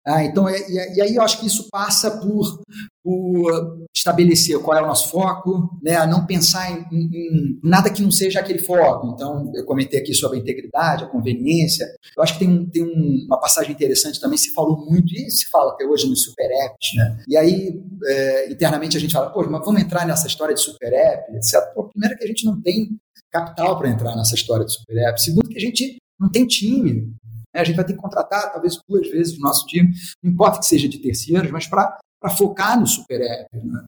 Ah, 0.06 0.25
então, 0.25 0.48
é, 0.48 0.58
e, 0.70 1.00
aí 1.00 1.14
eu 1.14 1.22
acho 1.22 1.40
que 1.40 1.46
isso 1.46 1.68
passa 1.70 2.18
por, 2.18 2.60
por, 3.02 3.87
estabelecer 3.94 4.58
qual 4.60 4.78
é 4.78 4.82
o 4.82 4.87
nosso 4.87 5.10
foco, 5.10 5.78
né, 5.82 6.06
não 6.06 6.25
pensar 6.26 6.70
em, 6.70 6.87
em, 6.92 7.04
em, 7.04 7.60
nada 7.62 7.90
que 7.90 8.02
não 8.02 8.10
seja 8.10 8.40
aquele 8.40 8.58
foco. 8.58 9.12
Então, 9.14 9.50
eu 9.54 9.64
comentei 9.64 10.00
aqui 10.00 10.14
sobre 10.14 10.38
a 10.38 10.40
integridade, 10.40 11.04
a 11.04 11.08
conveniência. 11.08 11.87
Eu 12.16 12.22
acho 12.22 12.34
que 12.34 12.40
tem, 12.40 12.48
um, 12.48 12.68
tem 12.68 12.82
um, 12.82 13.26
uma 13.26 13.40
passagem 13.40 13.72
interessante 13.72 14.20
também, 14.20 14.38
se 14.38 14.52
falou 14.52 14.87
muito, 14.90 15.12
e 15.14 15.30
se 15.30 15.48
fala 15.50 15.72
até 15.72 15.84
hoje 15.84 16.08
nos 16.08 16.22
super 16.22 16.48
apps, 16.66 16.94
né? 16.94 17.18
E 17.28 17.37
aí, 17.37 17.80
é, 18.06 18.52
internamente, 18.52 18.96
a 18.96 19.00
gente 19.00 19.12
fala, 19.12 19.30
pô, 19.30 19.44
mas 19.48 19.64
vamos 19.64 19.80
entrar 19.80 20.06
nessa 20.06 20.26
história 20.26 20.54
de 20.54 20.60
super 20.60 20.92
app, 20.92 21.37
etc. 21.37 21.60
Pô, 21.75 21.84
primeiro 21.84 22.16
que 22.16 22.25
a 22.25 22.28
gente 22.28 22.44
não 22.44 22.60
tem 22.60 22.88
capital 23.30 23.78
para 23.78 23.90
entrar 23.90 24.16
nessa 24.16 24.34
história 24.34 24.64
de 24.64 24.72
super 24.72 24.96
app. 24.96 25.22
Segundo 25.22 25.48
que 25.48 25.58
a 25.58 25.60
gente 25.60 25.98
não 26.18 26.30
tem 26.30 26.46
time. 26.46 27.14
Né? 27.59 27.62
A 27.62 27.65
gente 27.65 27.77
vai 27.77 27.85
ter 27.85 27.95
que 27.95 28.00
contratar 28.00 28.53
talvez 28.53 28.79
duas 28.88 29.09
vezes 29.11 29.37
o 29.37 29.41
nosso 29.41 29.67
time, 29.67 29.93
não 30.23 30.31
importa 30.31 30.61
que 30.61 30.67
seja 30.67 30.88
de 30.88 30.99
terceiros, 30.99 31.50
mas 31.50 31.67
para 31.67 31.99
focar 32.37 32.79
no 32.79 32.87
super 32.87 33.21
app. 33.21 33.49
Né? 33.53 33.85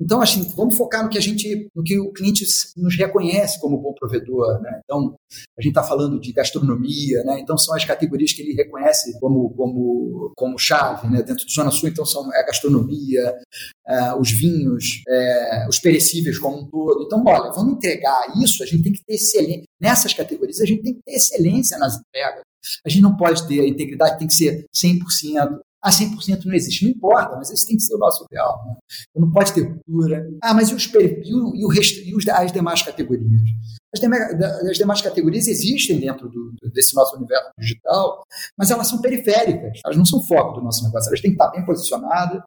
Então, 0.00 0.22
assim, 0.22 0.50
vamos 0.56 0.78
focar 0.78 1.04
no 1.04 1.10
que 1.10 1.18
a 1.18 1.20
gente, 1.20 1.68
no 1.74 1.82
que 1.82 1.98
o 1.98 2.10
cliente 2.10 2.42
nos 2.74 2.96
reconhece 2.96 3.60
como 3.60 3.76
bom 3.76 3.92
provedor, 3.92 4.58
né? 4.62 4.80
Então, 4.82 5.14
a 5.58 5.60
gente 5.60 5.72
está 5.72 5.82
falando 5.82 6.18
de 6.18 6.32
gastronomia, 6.32 7.22
né? 7.22 7.38
Então, 7.38 7.58
são 7.58 7.74
as 7.74 7.84
categorias 7.84 8.32
que 8.32 8.40
ele 8.40 8.54
reconhece 8.54 9.20
como, 9.20 9.50
como, 9.50 10.32
como 10.34 10.58
chave, 10.58 11.06
né? 11.06 11.22
Dentro 11.22 11.44
do 11.44 11.52
Zona 11.52 11.70
Sul, 11.70 11.90
então, 11.90 12.06
são 12.06 12.32
é 12.32 12.40
a 12.40 12.46
gastronomia, 12.46 13.36
é, 13.86 14.14
os 14.14 14.30
vinhos, 14.30 15.02
é, 15.06 15.66
os 15.68 15.78
perecíveis 15.78 16.38
como 16.38 16.62
um 16.62 16.66
todo. 16.66 17.02
Então, 17.04 17.22
olha, 17.26 17.52
vamos 17.52 17.74
entregar 17.74 18.32
isso, 18.42 18.62
a 18.62 18.66
gente 18.66 18.82
tem 18.82 18.92
que 18.92 19.04
ter 19.04 19.14
excelência. 19.14 19.64
Nessas 19.78 20.14
categorias, 20.14 20.62
a 20.62 20.66
gente 20.66 20.82
tem 20.82 20.94
que 20.94 21.02
ter 21.04 21.12
excelência 21.12 21.76
nas 21.76 21.98
entregas. 21.98 22.42
A 22.84 22.88
gente 22.88 23.02
não 23.02 23.16
pode 23.16 23.46
ter, 23.46 23.60
a 23.60 23.68
integridade 23.68 24.18
tem 24.18 24.28
que 24.28 24.34
ser 24.34 24.66
100%, 24.74 25.58
a 25.82 25.90
100% 25.90 26.44
não 26.44 26.54
existe, 26.54 26.84
não 26.84 26.90
importa, 26.90 27.36
mas 27.36 27.50
esse 27.50 27.66
tem 27.66 27.76
que 27.76 27.82
ser 27.82 27.94
o 27.94 27.98
nosso 27.98 28.24
ideal. 28.30 28.62
Né? 28.66 28.76
Então 29.10 29.26
não 29.26 29.32
pode 29.32 29.52
ter 29.52 29.62
ruptura. 29.62 30.28
Ah, 30.42 30.52
mas 30.52 30.68
e, 30.68 30.74
os, 30.74 30.84
e, 30.84 31.34
o, 31.34 31.56
e, 31.56 31.64
o 31.64 31.72
e 31.72 32.14
os, 32.14 32.28
as 32.28 32.52
demais 32.52 32.82
categorias? 32.82 33.42
As 33.92 34.00
demais, 34.00 34.22
as 34.70 34.76
demais 34.76 35.00
categorias 35.00 35.48
existem 35.48 35.98
dentro 35.98 36.28
do, 36.28 36.54
desse 36.72 36.94
nosso 36.94 37.16
universo 37.16 37.50
digital, 37.58 38.22
mas 38.56 38.70
elas 38.70 38.86
são 38.88 39.00
periféricas, 39.00 39.80
elas 39.84 39.96
não 39.96 40.04
são 40.04 40.22
foco 40.22 40.60
do 40.60 40.64
nosso 40.64 40.84
negócio, 40.84 41.08
elas 41.08 41.20
têm 41.20 41.30
que 41.30 41.34
estar 41.34 41.50
bem 41.50 41.64
posicionadas, 41.64 42.42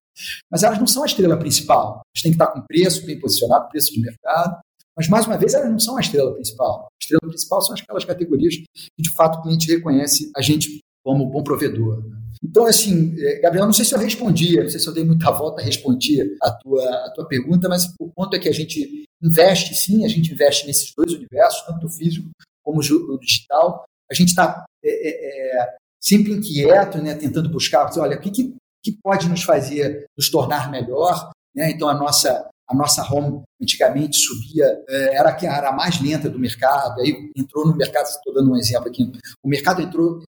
mas 0.49 0.63
elas 0.63 0.79
não 0.79 0.87
são 0.87 1.03
a 1.03 1.05
estrela 1.05 1.35
principal. 1.35 2.01
Elas 2.15 2.21
têm 2.21 2.31
que 2.31 2.35
estar 2.35 2.47
com 2.47 2.61
preço 2.61 3.05
bem 3.05 3.19
posicionado, 3.19 3.67
preço 3.67 3.91
de 3.91 3.99
mercado, 3.99 4.57
mas, 4.97 5.07
mais 5.07 5.25
uma 5.25 5.37
vez, 5.37 5.53
elas 5.53 5.69
não 5.69 5.79
são 5.79 5.97
a 5.97 6.01
estrela 6.01 6.33
principal. 6.33 6.85
A 6.85 6.97
estrela 7.01 7.27
principal 7.27 7.61
são 7.61 7.75
aquelas 7.75 8.05
categorias 8.05 8.55
que, 8.55 9.01
de 9.01 9.11
fato, 9.11 9.39
o 9.39 9.41
cliente 9.41 9.71
reconhece 9.71 10.31
a 10.35 10.41
gente 10.41 10.79
como 11.03 11.29
bom 11.29 11.43
provedor. 11.43 12.07
Né? 12.07 12.17
Então, 12.43 12.65
assim, 12.65 13.15
é, 13.19 13.39
Gabriel, 13.39 13.65
não 13.65 13.73
sei 13.73 13.85
se 13.85 13.95
eu 13.95 13.99
respondi, 13.99 14.57
não 14.57 14.69
sei 14.69 14.79
se 14.79 14.87
eu 14.87 14.93
dei 14.93 15.03
muita 15.03 15.31
volta, 15.31 15.61
respondi 15.61 16.21
a 16.41 16.51
tua, 16.51 16.83
a 17.05 17.11
tua 17.11 17.27
pergunta, 17.27 17.67
mas 17.67 17.93
o 17.99 18.09
ponto 18.09 18.35
é 18.35 18.39
que 18.39 18.49
a 18.49 18.53
gente 18.53 19.05
investe, 19.21 19.73
sim, 19.75 20.05
a 20.05 20.07
gente 20.07 20.31
investe 20.31 20.67
nesses 20.67 20.93
dois 20.95 21.13
universos, 21.13 21.61
tanto 21.65 21.87
o 21.87 21.89
físico 21.89 22.29
como 22.63 22.79
o 22.79 23.17
digital. 23.17 23.83
A 24.11 24.13
gente 24.13 24.29
está 24.29 24.65
é, 24.83 24.89
é, 24.89 25.61
é, 25.61 25.75
sempre 26.01 26.33
inquieto, 26.33 26.97
né, 26.97 27.15
tentando 27.15 27.49
buscar, 27.49 27.89
olha, 27.97 28.17
o 28.17 28.19
que, 28.19 28.31
que 28.31 28.97
pode 29.01 29.29
nos 29.29 29.43
fazer 29.43 30.05
nos 30.17 30.29
tornar 30.29 30.69
melhor? 30.69 31.31
Né? 31.55 31.71
Então, 31.71 31.87
a 31.87 31.93
nossa, 31.93 32.49
a 32.69 32.75
nossa 32.75 33.03
home 33.11 33.43
antigamente 33.61 34.17
subia, 34.17 34.65
é, 34.89 35.17
era 35.17 35.29
a 35.29 35.45
era 35.45 35.69
a 35.69 35.73
mais 35.73 36.01
lenta 36.01 36.29
do 36.29 36.39
mercado, 36.39 37.01
aí 37.01 37.31
entrou 37.35 37.67
no 37.67 37.75
mercado, 37.75 38.05
estou 38.05 38.33
dando 38.33 38.51
um 38.51 38.57
exemplo 38.57 38.87
aqui, 38.87 39.11
o 39.43 39.49
mercado 39.49 39.81
entrou 39.81 40.21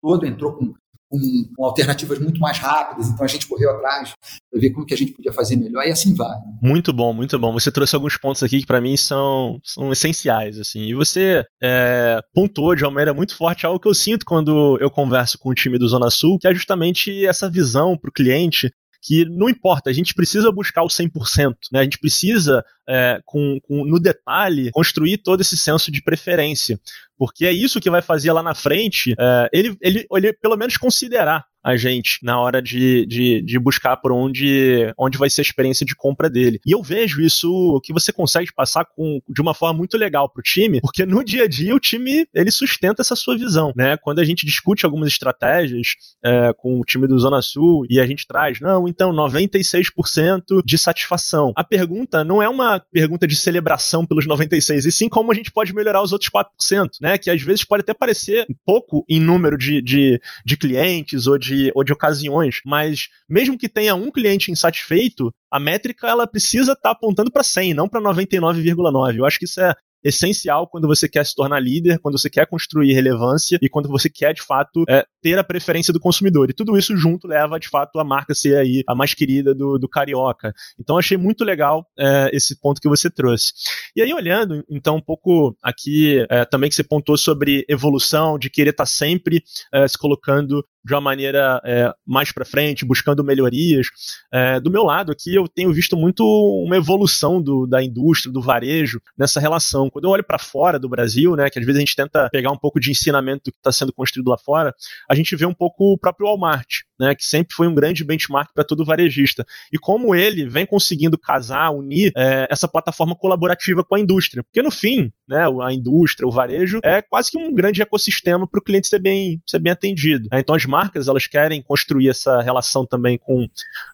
todo 0.00 0.26
entrou 0.26 0.54
com 0.54 0.74
com, 1.08 1.18
com, 1.56 1.64
alternativas 1.64 2.18
muito 2.18 2.40
mais 2.40 2.58
rápidas. 2.58 3.08
Então 3.08 3.24
a 3.24 3.28
gente 3.28 3.46
correu 3.46 3.70
atrás 3.70 4.12
para 4.50 4.60
ver 4.60 4.70
como 4.70 4.86
que 4.86 4.94
a 4.94 4.96
gente 4.96 5.12
podia 5.12 5.32
fazer 5.32 5.56
melhor 5.56 5.84
e 5.84 5.90
assim 5.90 6.14
vai. 6.14 6.36
Muito 6.62 6.92
bom, 6.92 7.12
muito 7.12 7.38
bom. 7.38 7.52
Você 7.52 7.70
trouxe 7.70 7.94
alguns 7.94 8.16
pontos 8.16 8.42
aqui 8.42 8.60
que 8.60 8.66
para 8.66 8.80
mim 8.80 8.96
são, 8.96 9.60
são 9.62 9.92
essenciais, 9.92 10.58
assim. 10.58 10.82
E 10.82 10.94
você 10.94 11.44
é, 11.62 12.20
pontuou 12.34 12.74
de 12.74 12.84
uma 12.84 12.90
maneira 12.90 13.14
muito 13.14 13.36
forte 13.36 13.66
algo 13.66 13.80
que 13.80 13.88
eu 13.88 13.94
sinto 13.94 14.24
quando 14.26 14.78
eu 14.80 14.90
converso 14.90 15.38
com 15.38 15.50
o 15.50 15.54
time 15.54 15.78
do 15.78 15.88
Zona 15.88 16.10
Sul, 16.10 16.38
que 16.38 16.48
é 16.48 16.54
justamente 16.54 17.24
essa 17.24 17.48
visão 17.48 17.96
para 17.96 18.08
o 18.08 18.12
cliente 18.12 18.70
que 19.02 19.24
não 19.24 19.48
importa, 19.48 19.90
a 19.90 19.92
gente 19.92 20.14
precisa 20.14 20.50
buscar 20.50 20.82
o 20.82 20.88
100%, 20.88 21.54
né? 21.72 21.80
a 21.80 21.82
gente 21.84 21.98
precisa, 21.98 22.64
é, 22.88 23.20
com, 23.24 23.58
com, 23.62 23.84
no 23.84 24.00
detalhe, 24.00 24.70
construir 24.72 25.18
todo 25.18 25.40
esse 25.40 25.56
senso 25.56 25.90
de 25.90 26.02
preferência, 26.02 26.80
porque 27.18 27.46
é 27.46 27.52
isso 27.52 27.80
que 27.80 27.90
vai 27.90 28.02
fazer 28.02 28.32
lá 28.32 28.42
na 28.42 28.54
frente 28.54 29.14
é, 29.18 29.48
ele, 29.52 29.76
ele, 29.80 30.06
ele, 30.10 30.32
pelo 30.34 30.56
menos, 30.56 30.76
considerar 30.76 31.44
a 31.66 31.76
gente 31.76 32.20
na 32.22 32.38
hora 32.38 32.62
de, 32.62 33.04
de, 33.06 33.42
de, 33.42 33.58
buscar 33.58 33.96
por 33.96 34.12
onde, 34.12 34.94
onde 34.96 35.18
vai 35.18 35.28
ser 35.28 35.40
a 35.40 35.42
experiência 35.42 35.84
de 35.84 35.96
compra 35.96 36.30
dele. 36.30 36.60
E 36.64 36.70
eu 36.70 36.80
vejo 36.80 37.20
isso 37.20 37.80
que 37.82 37.92
você 37.92 38.12
consegue 38.12 38.54
passar 38.54 38.84
com, 38.84 39.20
de 39.28 39.42
uma 39.42 39.52
forma 39.52 39.76
muito 39.76 39.98
legal 39.98 40.30
pro 40.30 40.44
time, 40.44 40.80
porque 40.80 41.04
no 41.04 41.24
dia 41.24 41.42
a 41.42 41.48
dia 41.48 41.74
o 41.74 41.80
time 41.80 42.24
ele 42.32 42.52
sustenta 42.52 43.02
essa 43.02 43.16
sua 43.16 43.36
visão, 43.36 43.72
né? 43.74 43.96
Quando 43.96 44.20
a 44.20 44.24
gente 44.24 44.46
discute 44.46 44.84
algumas 44.84 45.08
estratégias 45.08 45.96
é, 46.24 46.52
com 46.52 46.78
o 46.78 46.84
time 46.84 47.08
do 47.08 47.18
Zona 47.18 47.42
Sul 47.42 47.84
e 47.90 47.98
a 47.98 48.06
gente 48.06 48.28
traz, 48.28 48.60
não, 48.60 48.86
então 48.86 49.10
96% 49.10 50.62
de 50.64 50.78
satisfação. 50.78 51.52
A 51.56 51.64
pergunta 51.64 52.22
não 52.22 52.40
é 52.40 52.48
uma 52.48 52.78
pergunta 52.92 53.26
de 53.26 53.34
celebração 53.34 54.06
pelos 54.06 54.24
96, 54.24 54.86
e 54.86 54.92
sim 54.92 55.08
como 55.08 55.32
a 55.32 55.34
gente 55.34 55.50
pode 55.50 55.74
melhorar 55.74 56.00
os 56.00 56.12
outros 56.12 56.30
4%, 56.30 56.90
né? 57.00 57.18
Que 57.18 57.28
às 57.28 57.42
vezes 57.42 57.64
pode 57.64 57.80
até 57.80 57.92
parecer 57.92 58.46
pouco 58.64 59.04
em 59.08 59.18
número 59.18 59.58
de, 59.58 59.82
de, 59.82 60.20
de 60.44 60.56
clientes 60.56 61.26
ou 61.26 61.36
de 61.36 61.55
de, 61.56 61.72
ou 61.74 61.82
de 61.82 61.92
ocasiões, 61.92 62.60
mas 62.64 63.08
mesmo 63.28 63.58
que 63.58 63.68
tenha 63.68 63.94
um 63.94 64.10
cliente 64.10 64.50
insatisfeito, 64.50 65.32
a 65.50 65.58
métrica 65.58 66.06
ela 66.06 66.26
precisa 66.26 66.72
estar 66.72 66.82
tá 66.82 66.90
apontando 66.90 67.30
para 67.30 67.42
100, 67.42 67.74
não 67.74 67.88
para 67.88 68.00
99,9. 68.00 69.16
Eu 69.16 69.24
acho 69.24 69.38
que 69.38 69.44
isso 69.44 69.60
é 69.60 69.74
essencial 70.04 70.68
quando 70.68 70.86
você 70.86 71.08
quer 71.08 71.24
se 71.24 71.34
tornar 71.34 71.60
líder, 71.60 71.98
quando 71.98 72.18
você 72.18 72.30
quer 72.30 72.46
construir 72.46 72.92
relevância 72.92 73.58
e 73.60 73.68
quando 73.68 73.88
você 73.88 74.08
quer, 74.08 74.32
de 74.32 74.42
fato, 74.42 74.84
é, 74.88 75.04
ter 75.26 75.40
a 75.40 75.42
preferência 75.42 75.92
do 75.92 75.98
consumidor. 75.98 76.48
E 76.48 76.52
tudo 76.52 76.78
isso 76.78 76.96
junto 76.96 77.26
leva, 77.26 77.58
de 77.58 77.68
fato, 77.68 77.98
a 77.98 78.04
marca 78.04 78.32
ser 78.32 78.56
aí 78.56 78.84
a 78.86 78.94
mais 78.94 79.12
querida 79.12 79.52
do, 79.52 79.76
do 79.76 79.88
Carioca. 79.88 80.54
Então, 80.78 80.96
achei 80.96 81.16
muito 81.16 81.42
legal 81.42 81.84
é, 81.98 82.30
esse 82.32 82.60
ponto 82.60 82.80
que 82.80 82.88
você 82.88 83.10
trouxe. 83.10 83.52
E 83.96 84.00
aí, 84.00 84.14
olhando, 84.14 84.64
então, 84.70 84.94
um 84.94 85.00
pouco 85.00 85.56
aqui 85.60 86.24
é, 86.30 86.44
também 86.44 86.70
que 86.70 86.76
você 86.76 86.84
pontuou 86.84 87.18
sobre 87.18 87.66
evolução, 87.68 88.38
de 88.38 88.48
querer 88.48 88.70
estar 88.70 88.84
tá 88.84 88.88
sempre 88.88 89.42
é, 89.74 89.88
se 89.88 89.98
colocando 89.98 90.64
de 90.86 90.94
uma 90.94 91.00
maneira 91.00 91.60
é, 91.64 91.92
mais 92.06 92.30
para 92.30 92.44
frente, 92.44 92.84
buscando 92.84 93.24
melhorias. 93.24 93.88
É, 94.32 94.60
do 94.60 94.70
meu 94.70 94.84
lado 94.84 95.10
aqui, 95.10 95.34
eu 95.34 95.48
tenho 95.48 95.72
visto 95.72 95.96
muito 95.96 96.22
uma 96.64 96.76
evolução 96.76 97.42
do, 97.42 97.66
da 97.66 97.82
indústria, 97.82 98.32
do 98.32 98.40
varejo, 98.40 99.00
nessa 99.18 99.40
relação. 99.40 99.90
Quando 99.90 100.04
eu 100.04 100.12
olho 100.12 100.22
para 100.22 100.38
fora 100.38 100.78
do 100.78 100.88
Brasil, 100.88 101.34
né, 101.34 101.50
que 101.50 101.58
às 101.58 101.66
vezes 101.66 101.78
a 101.78 101.80
gente 101.80 101.96
tenta 101.96 102.28
pegar 102.30 102.52
um 102.52 102.56
pouco 102.56 102.78
de 102.78 102.92
ensinamento 102.92 103.46
do 103.46 103.52
que 103.52 103.58
está 103.58 103.72
sendo 103.72 103.92
construído 103.92 104.28
lá 104.28 104.38
fora, 104.38 104.72
a 105.10 105.15
gente 105.16 105.34
vê 105.34 105.44
um 105.44 105.54
pouco 105.54 105.92
o 105.92 105.98
próprio 105.98 106.26
Walmart, 106.26 106.82
né, 106.98 107.14
que 107.14 107.24
sempre 107.24 107.54
foi 107.54 107.68
um 107.68 107.74
grande 107.74 108.04
benchmark 108.04 108.52
para 108.54 108.64
todo 108.64 108.84
varejista. 108.84 109.46
E 109.72 109.78
como 109.78 110.14
ele 110.14 110.48
vem 110.48 110.66
conseguindo 110.66 111.18
casar, 111.18 111.70
unir 111.70 112.12
é, 112.16 112.46
essa 112.50 112.66
plataforma 112.66 113.14
colaborativa 113.14 113.84
com 113.84 113.94
a 113.94 114.00
indústria. 114.00 114.42
Porque 114.42 114.62
no 114.62 114.70
fim, 114.70 115.12
né, 115.28 115.46
a 115.62 115.72
indústria, 115.72 116.26
o 116.26 116.30
varejo, 116.30 116.80
é 116.82 117.02
quase 117.02 117.30
que 117.30 117.38
um 117.38 117.54
grande 117.54 117.82
ecossistema 117.82 118.46
para 118.46 118.58
o 118.58 118.62
cliente 118.62 118.88
ser 118.88 118.98
bem, 118.98 119.40
ser 119.46 119.58
bem 119.58 119.72
atendido. 119.72 120.28
Então 120.32 120.54
as 120.54 120.64
marcas 120.64 121.08
elas 121.08 121.26
querem 121.26 121.62
construir 121.62 122.08
essa 122.08 122.40
relação 122.42 122.86
também 122.86 123.18
com, 123.18 123.48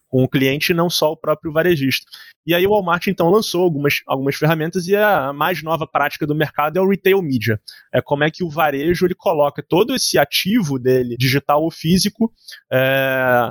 com 0.08 0.22
o 0.22 0.28
cliente 0.28 0.74
não 0.74 0.90
só 0.90 1.12
o 1.12 1.16
próprio 1.16 1.52
varejista. 1.52 2.06
E 2.44 2.54
aí 2.54 2.66
o 2.66 2.70
Walmart 2.70 3.06
então 3.06 3.30
lançou 3.30 3.62
algumas, 3.62 4.02
algumas 4.06 4.34
ferramentas 4.34 4.88
e 4.88 4.96
a 4.96 5.32
mais 5.32 5.62
nova 5.62 5.86
prática 5.86 6.26
do 6.26 6.34
mercado 6.34 6.76
é 6.76 6.80
o 6.80 6.88
retail 6.88 7.22
media. 7.22 7.60
É 7.92 8.02
como 8.02 8.24
é 8.24 8.30
que 8.30 8.42
o 8.42 8.50
varejo 8.50 9.06
ele 9.06 9.14
coloca 9.14 9.62
todo 9.62 9.94
esse 9.94 10.18
ativo 10.18 10.78
dele, 10.78 11.16
digital 11.16 11.62
ou 11.62 11.70
físico, 11.70 12.32
é, 12.70 12.91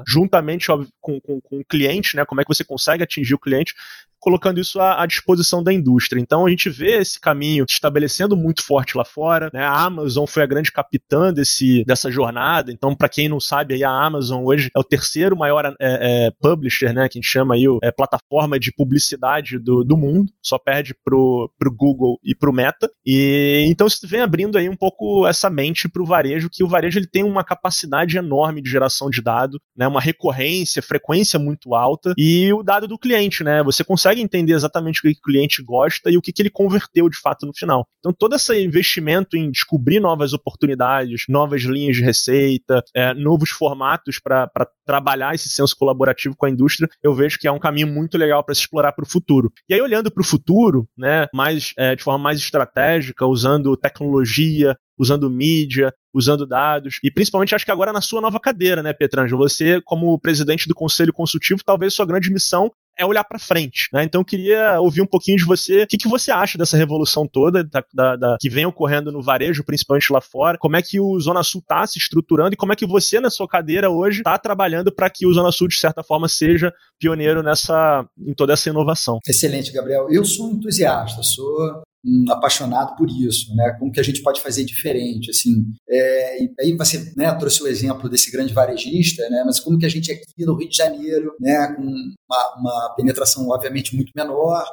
juntamente 0.07 0.67
com, 0.99 1.19
com, 1.19 1.41
com 1.41 1.59
o 1.59 1.65
cliente, 1.65 2.15
né? 2.15 2.25
Como 2.25 2.41
é 2.41 2.43
que 2.43 2.53
você 2.53 2.63
consegue 2.63 3.03
atingir 3.03 3.33
o 3.33 3.39
cliente 3.39 3.75
colocando 4.21 4.61
isso 4.61 4.79
à, 4.79 5.01
à, 5.01 5.05
disposição 5.05 5.63
da 5.63 5.73
indústria. 5.73 6.21
Então 6.21 6.45
a 6.45 6.49
gente 6.49 6.69
vê 6.69 6.99
esse 6.99 7.19
caminho 7.19 7.65
estabelecendo 7.67 8.37
muito 8.37 8.63
forte 8.63 8.95
lá 8.95 9.03
fora. 9.03 9.49
Né? 9.51 9.63
A 9.63 9.83
Amazon 9.83 10.25
foi 10.25 10.43
a 10.43 10.45
grande 10.45 10.71
capitã 10.71 11.33
desse, 11.33 11.83
dessa 11.85 12.09
jornada. 12.11 12.71
Então, 12.71 12.95
para 12.95 13.09
quem 13.09 13.27
não 13.27 13.39
sabe, 13.39 13.73
aí 13.73 13.83
a 13.83 13.89
Amazon 13.89 14.45
hoje 14.45 14.69
é 14.75 14.79
o 14.79 14.83
terceiro 14.83 15.35
maior 15.35 15.65
é, 15.65 15.75
é, 15.79 16.31
publisher, 16.39 16.93
né? 16.93 17.09
Que 17.09 17.17
a 17.17 17.21
gente 17.21 17.29
chama 17.29 17.55
aí 17.55 17.65
é, 17.83 17.91
plataforma 17.91 18.59
de 18.59 18.71
publicidade 18.71 19.57
do, 19.57 19.83
do 19.83 19.97
mundo. 19.97 20.31
Só 20.41 20.59
perde 20.59 20.93
pro, 21.03 21.51
pro 21.57 21.73
Google 21.73 22.19
e 22.23 22.35
pro 22.35 22.53
Meta. 22.53 22.89
E 23.05 23.65
então 23.67 23.87
isso 23.87 24.07
vem 24.07 24.21
abrindo 24.21 24.57
aí 24.57 24.69
um 24.69 24.75
pouco 24.75 25.25
essa 25.27 25.49
mente 25.49 25.89
para 25.89 26.01
o 26.01 26.05
varejo, 26.05 26.49
que 26.51 26.63
o 26.63 26.67
varejo 26.67 26.99
ele 26.99 27.07
tem 27.07 27.23
uma 27.23 27.43
capacidade 27.43 28.17
enorme 28.17 28.61
de 28.61 28.69
geração 28.69 29.09
de 29.09 29.21
dado, 29.21 29.59
né? 29.75 29.87
Uma 29.87 29.99
recorrência, 29.99 30.81
frequência 30.81 31.39
muito 31.39 31.73
alta 31.73 32.13
e 32.17 32.53
o 32.53 32.61
dado 32.61 32.87
do 32.87 32.99
cliente, 32.99 33.43
né? 33.43 33.63
Você 33.63 33.83
consegue 33.83 34.10
consegue 34.11 34.21
entender 34.21 34.53
exatamente 34.53 34.99
o 34.99 35.01
que 35.03 35.09
o 35.09 35.21
cliente 35.21 35.63
gosta 35.63 36.11
e 36.11 36.17
o 36.17 36.21
que, 36.21 36.33
ele 36.39 36.49
converteu 36.49 37.07
de 37.07 37.17
fato 37.17 37.45
no 37.45 37.53
final. 37.55 37.87
Então, 37.99 38.11
todo 38.11 38.35
esse 38.35 38.63
investimento 38.63 39.37
em 39.37 39.51
descobrir 39.51 39.99
novas 39.99 40.33
oportunidades, 40.33 41.25
novas 41.29 41.61
linhas 41.61 41.95
de 41.95 42.03
receita, 42.03 42.83
é, 42.95 43.13
novos 43.13 43.51
formatos 43.51 44.19
para 44.19 44.49
trabalhar 44.85 45.35
esse 45.35 45.49
senso 45.49 45.75
colaborativo 45.77 46.35
com 46.35 46.45
a 46.45 46.49
indústria, 46.49 46.89
eu 47.03 47.13
vejo 47.13 47.37
que 47.37 47.47
é 47.47 47.51
um 47.51 47.59
caminho 47.59 47.87
muito 47.87 48.17
legal 48.17 48.43
para 48.43 48.55
se 48.55 48.61
explorar 48.61 48.91
para 48.91 49.03
o 49.03 49.09
futuro. 49.09 49.51
E 49.69 49.73
aí, 49.73 49.81
olhando 49.81 50.11
para 50.11 50.21
o 50.21 50.25
futuro, 50.25 50.87
né, 50.97 51.27
mais, 51.33 51.73
é, 51.77 51.95
de 51.95 52.03
forma 52.03 52.23
mais 52.23 52.39
estratégica, 52.39 53.25
usando 53.25 53.77
tecnologia, 53.77 54.75
usando 54.97 55.29
mídia, 55.29 55.93
usando 56.13 56.45
dados, 56.45 56.99
e 57.03 57.09
principalmente 57.09 57.55
acho 57.55 57.65
que 57.65 57.71
agora 57.71 57.93
na 57.93 58.01
sua 58.01 58.21
nova 58.21 58.39
cadeira, 58.39 58.83
né, 58.83 58.93
Petrangelo? 58.93 59.41
Você, 59.41 59.81
como 59.81 60.19
presidente 60.19 60.67
do 60.67 60.75
Conselho 60.75 61.13
Consultivo, 61.13 61.63
talvez 61.65 61.93
sua 61.93 62.05
grande 62.05 62.31
missão 62.31 62.71
é 62.97 63.05
olhar 63.05 63.23
para 63.23 63.39
frente. 63.39 63.89
Né? 63.93 64.03
Então 64.03 64.21
eu 64.21 64.25
queria 64.25 64.79
ouvir 64.79 65.01
um 65.01 65.07
pouquinho 65.07 65.37
de 65.37 65.45
você. 65.45 65.83
O 65.83 65.87
que, 65.87 65.97
que 65.97 66.07
você 66.07 66.31
acha 66.31 66.57
dessa 66.57 66.77
revolução 66.77 67.27
toda 67.27 67.63
da, 67.63 67.83
da, 67.93 68.15
da, 68.15 68.37
que 68.39 68.49
vem 68.49 68.65
ocorrendo 68.65 69.11
no 69.11 69.21
varejo, 69.21 69.63
principalmente 69.63 70.11
lá 70.11 70.21
fora? 70.21 70.57
Como 70.57 70.75
é 70.75 70.81
que 70.81 70.99
o 70.99 71.19
Zona 71.19 71.43
Sul 71.43 71.61
está 71.61 71.85
se 71.85 71.97
estruturando 71.97 72.53
e 72.53 72.57
como 72.57 72.73
é 72.73 72.75
que 72.75 72.85
você, 72.85 73.19
na 73.19 73.29
sua 73.29 73.47
cadeira 73.47 73.89
hoje, 73.89 74.19
está 74.19 74.37
trabalhando 74.37 74.91
para 74.91 75.09
que 75.09 75.25
o 75.25 75.33
Zona 75.33 75.51
Sul, 75.51 75.67
de 75.67 75.77
certa 75.77 76.03
forma, 76.03 76.27
seja 76.27 76.73
pioneiro 76.99 77.41
nessa, 77.41 78.05
em 78.17 78.33
toda 78.33 78.53
essa 78.53 78.69
inovação? 78.69 79.19
Excelente, 79.27 79.71
Gabriel. 79.71 80.07
Eu 80.11 80.23
sou 80.25 80.47
um 80.47 80.53
entusiasta, 80.53 81.21
sou 81.23 81.83
apaixonado 82.29 82.95
por 82.95 83.07
isso, 83.09 83.53
né? 83.55 83.75
Como 83.79 83.91
que 83.91 83.99
a 83.99 84.03
gente 84.03 84.21
pode 84.21 84.41
fazer 84.41 84.63
diferente, 84.63 85.29
assim? 85.29 85.65
É, 85.89 86.39
aí 86.59 86.75
você 86.75 87.13
né, 87.15 87.31
trouxe 87.35 87.61
o 87.61 87.67
exemplo 87.67 88.09
desse 88.09 88.31
grande 88.31 88.53
varejista, 88.53 89.27
né? 89.29 89.43
Mas 89.45 89.59
como 89.59 89.77
que 89.77 89.85
a 89.85 89.89
gente 89.89 90.11
aqui 90.11 90.45
no 90.45 90.55
Rio 90.55 90.69
de 90.69 90.75
Janeiro, 90.75 91.35
né, 91.39 91.73
com 91.75 91.83
uma, 91.83 92.55
uma 92.59 92.95
penetração 92.95 93.47
obviamente 93.49 93.95
muito 93.95 94.11
menor, 94.15 94.65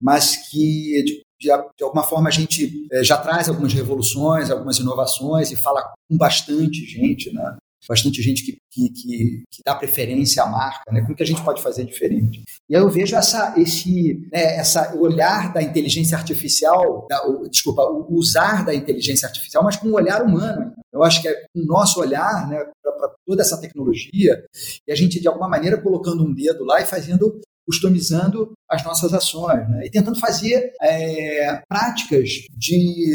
mas 0.00 0.48
que 0.48 1.02
de, 1.02 1.22
de, 1.40 1.48
de 1.78 1.84
alguma 1.84 2.02
forma 2.02 2.28
a 2.28 2.32
gente 2.32 2.86
é, 2.92 3.02
já 3.02 3.16
traz 3.16 3.48
algumas 3.48 3.72
revoluções, 3.72 4.50
algumas 4.50 4.78
inovações 4.78 5.50
e 5.50 5.56
fala 5.56 5.82
com 6.08 6.16
bastante 6.16 6.84
gente, 6.84 7.32
né? 7.32 7.56
Bastante 7.88 8.22
gente 8.22 8.44
que, 8.44 8.58
que, 8.70 8.90
que, 8.90 9.44
que 9.50 9.62
dá 9.64 9.74
preferência 9.74 10.42
à 10.42 10.46
marca, 10.46 10.92
né? 10.92 11.02
Como 11.02 11.14
que 11.14 11.22
a 11.22 11.26
gente 11.26 11.42
pode 11.42 11.62
fazer 11.62 11.84
diferente? 11.84 12.42
E 12.68 12.76
aí 12.76 12.82
eu 12.82 12.90
vejo 12.90 13.16
essa, 13.16 13.54
esse, 13.56 14.26
né, 14.32 14.56
essa 14.56 14.94
olhar 14.96 15.52
da 15.52 15.62
inteligência 15.62 16.16
artificial, 16.16 17.06
da, 17.08 17.26
o, 17.26 17.48
desculpa, 17.48 17.82
o 17.82 18.14
usar 18.14 18.64
da 18.64 18.74
inteligência 18.74 19.26
artificial, 19.26 19.62
mas 19.62 19.76
com 19.76 19.88
um 19.88 19.94
olhar 19.94 20.22
humano. 20.22 20.72
Eu 20.92 21.02
acho 21.02 21.20
que 21.22 21.28
é 21.28 21.46
o 21.54 21.64
nosso 21.64 22.00
olhar, 22.00 22.48
né, 22.48 22.58
para 22.82 23.10
toda 23.26 23.42
essa 23.42 23.60
tecnologia, 23.60 24.44
e 24.86 24.92
a 24.92 24.94
gente 24.94 25.20
de 25.20 25.28
alguma 25.28 25.48
maneira 25.48 25.80
colocando 25.80 26.24
um 26.24 26.32
dedo 26.32 26.64
lá 26.64 26.80
e 26.80 26.86
fazendo 26.86 27.40
customizando 27.66 28.52
as 28.70 28.84
nossas 28.84 29.12
ações 29.12 29.68
né? 29.68 29.86
e 29.86 29.90
tentando 29.90 30.18
fazer 30.20 30.72
é, 30.80 31.60
práticas 31.68 32.30
de 32.56 33.10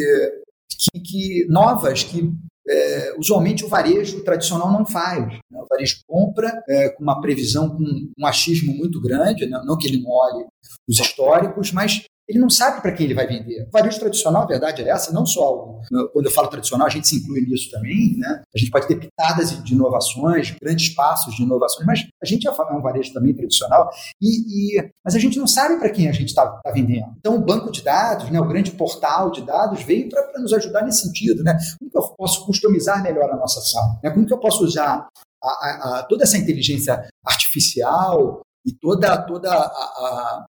que, 0.69 0.99
que 0.99 1.45
novas 1.47 2.03
que 2.03 2.33
é, 2.67 3.13
usualmente 3.17 3.65
o 3.65 3.67
varejo 3.67 4.23
tradicional 4.23 4.71
não 4.71 4.85
faz. 4.85 5.25
Né? 5.25 5.59
O 5.61 5.67
varejo 5.67 6.01
compra 6.07 6.63
é, 6.69 6.89
com 6.89 7.03
uma 7.03 7.19
previsão 7.19 7.69
com 7.69 7.83
um 8.17 8.25
achismo 8.25 8.73
muito 8.73 9.01
grande, 9.01 9.45
né? 9.45 9.61
não 9.65 9.77
que 9.77 9.87
ele 9.87 10.01
não 10.01 10.11
olhe 10.11 10.45
os 10.87 10.99
históricos, 10.99 11.71
mas 11.71 12.03
ele 12.27 12.39
não 12.39 12.49
sabe 12.49 12.81
para 12.81 12.91
quem 12.91 13.05
ele 13.05 13.13
vai 13.13 13.27
vender. 13.27 13.67
O 13.67 13.71
varejo 13.71 13.99
tradicional, 13.99 14.43
a 14.43 14.47
verdade 14.47 14.81
é 14.81 14.89
essa, 14.89 15.11
não 15.11 15.25
só 15.25 15.79
quando 16.13 16.25
eu 16.25 16.31
falo 16.31 16.47
tradicional, 16.47 16.87
a 16.87 16.89
gente 16.89 17.07
se 17.07 17.17
inclui 17.17 17.41
nisso 17.41 17.69
também, 17.71 18.15
né? 18.17 18.43
A 18.53 18.57
gente 18.57 18.71
pode 18.71 18.87
ter 18.87 18.95
pitadas 18.95 19.63
de 19.63 19.73
inovações, 19.73 20.55
grandes 20.61 20.89
passos 20.89 21.35
de 21.35 21.43
inovações, 21.43 21.85
mas 21.85 22.07
a 22.21 22.25
gente 22.25 22.47
é 22.47 22.51
um 22.51 22.81
varejo 22.81 23.13
também 23.13 23.33
tradicional, 23.33 23.89
e, 24.21 24.77
e 24.77 24.91
mas 25.03 25.15
a 25.15 25.19
gente 25.19 25.39
não 25.39 25.47
sabe 25.47 25.77
para 25.77 25.89
quem 25.89 26.07
a 26.07 26.11
gente 26.11 26.29
está 26.29 26.47
tá 26.47 26.71
vendendo. 26.71 27.13
Então, 27.17 27.35
o 27.35 27.43
banco 27.43 27.71
de 27.71 27.81
dados, 27.81 28.29
né, 28.29 28.39
o 28.39 28.47
grande 28.47 28.71
portal 28.71 29.31
de 29.31 29.41
dados, 29.41 29.83
veio 29.83 30.09
para 30.09 30.39
nos 30.39 30.53
ajudar 30.53 30.83
nesse 30.83 31.01
sentido, 31.01 31.43
né? 31.43 31.57
Como 31.79 31.91
que 31.91 31.97
eu 31.97 32.15
posso 32.15 32.45
customizar 32.45 33.01
melhor 33.03 33.29
a 33.29 33.37
nossa 33.37 33.59
ação? 33.59 33.99
Né? 34.03 34.09
Como 34.11 34.25
que 34.25 34.33
eu 34.33 34.39
posso 34.39 34.63
usar 34.63 35.07
a, 35.43 35.47
a, 35.99 36.03
toda 36.03 36.23
essa 36.23 36.37
inteligência 36.37 37.07
artificial 37.25 38.41
e 38.65 38.71
toda, 38.73 39.17
toda 39.25 39.51
a, 39.51 39.65
a 39.65 40.45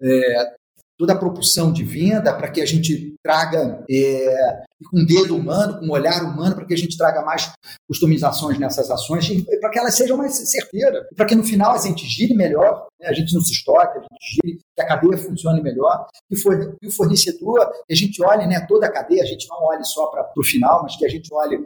é, 0.00 0.54
toda 0.98 1.12
a 1.12 1.18
propulsão 1.18 1.72
de 1.72 1.84
venda 1.84 2.34
para 2.34 2.50
que 2.50 2.60
a 2.60 2.66
gente 2.66 3.14
traga 3.22 3.84
é, 3.88 4.62
com 4.90 5.04
dedo 5.04 5.36
humano, 5.36 5.78
com 5.78 5.86
um 5.86 5.92
olhar 5.92 6.24
humano, 6.24 6.56
para 6.56 6.64
que 6.64 6.74
a 6.74 6.76
gente 6.76 6.96
traga 6.96 7.22
mais 7.22 7.52
customizações 7.88 8.58
nessas 8.58 8.90
ações, 8.90 9.28
para 9.60 9.70
que 9.70 9.78
elas 9.78 9.94
sejam 9.94 10.16
mais 10.16 10.34
certeiras, 10.50 11.06
para 11.16 11.24
que 11.24 11.36
no 11.36 11.44
final 11.44 11.72
a 11.72 11.78
gente 11.78 12.04
gire 12.06 12.34
melhor, 12.34 12.86
né? 13.00 13.08
a 13.08 13.12
gente 13.12 13.32
não 13.32 13.40
se 13.40 13.52
estoque, 13.52 13.98
a 13.98 14.00
gente 14.00 14.34
gire, 14.34 14.58
que 14.58 14.82
a 14.82 14.86
cadeia 14.86 15.16
funcione 15.16 15.62
melhor, 15.62 16.06
e 16.30 16.36
o 16.36 16.90
fornecedor, 16.90 17.70
que 17.86 17.92
a 17.92 17.96
gente 17.96 18.22
olhe 18.22 18.46
né, 18.46 18.66
toda 18.68 18.86
a 18.86 18.92
cadeia, 18.92 19.22
a 19.22 19.26
gente 19.26 19.46
não 19.48 19.62
olhe 19.64 19.84
só 19.84 20.06
para 20.06 20.28
o 20.36 20.44
final, 20.44 20.82
mas 20.82 20.96
que 20.96 21.06
a 21.06 21.08
gente 21.08 21.32
olhe 21.32 21.64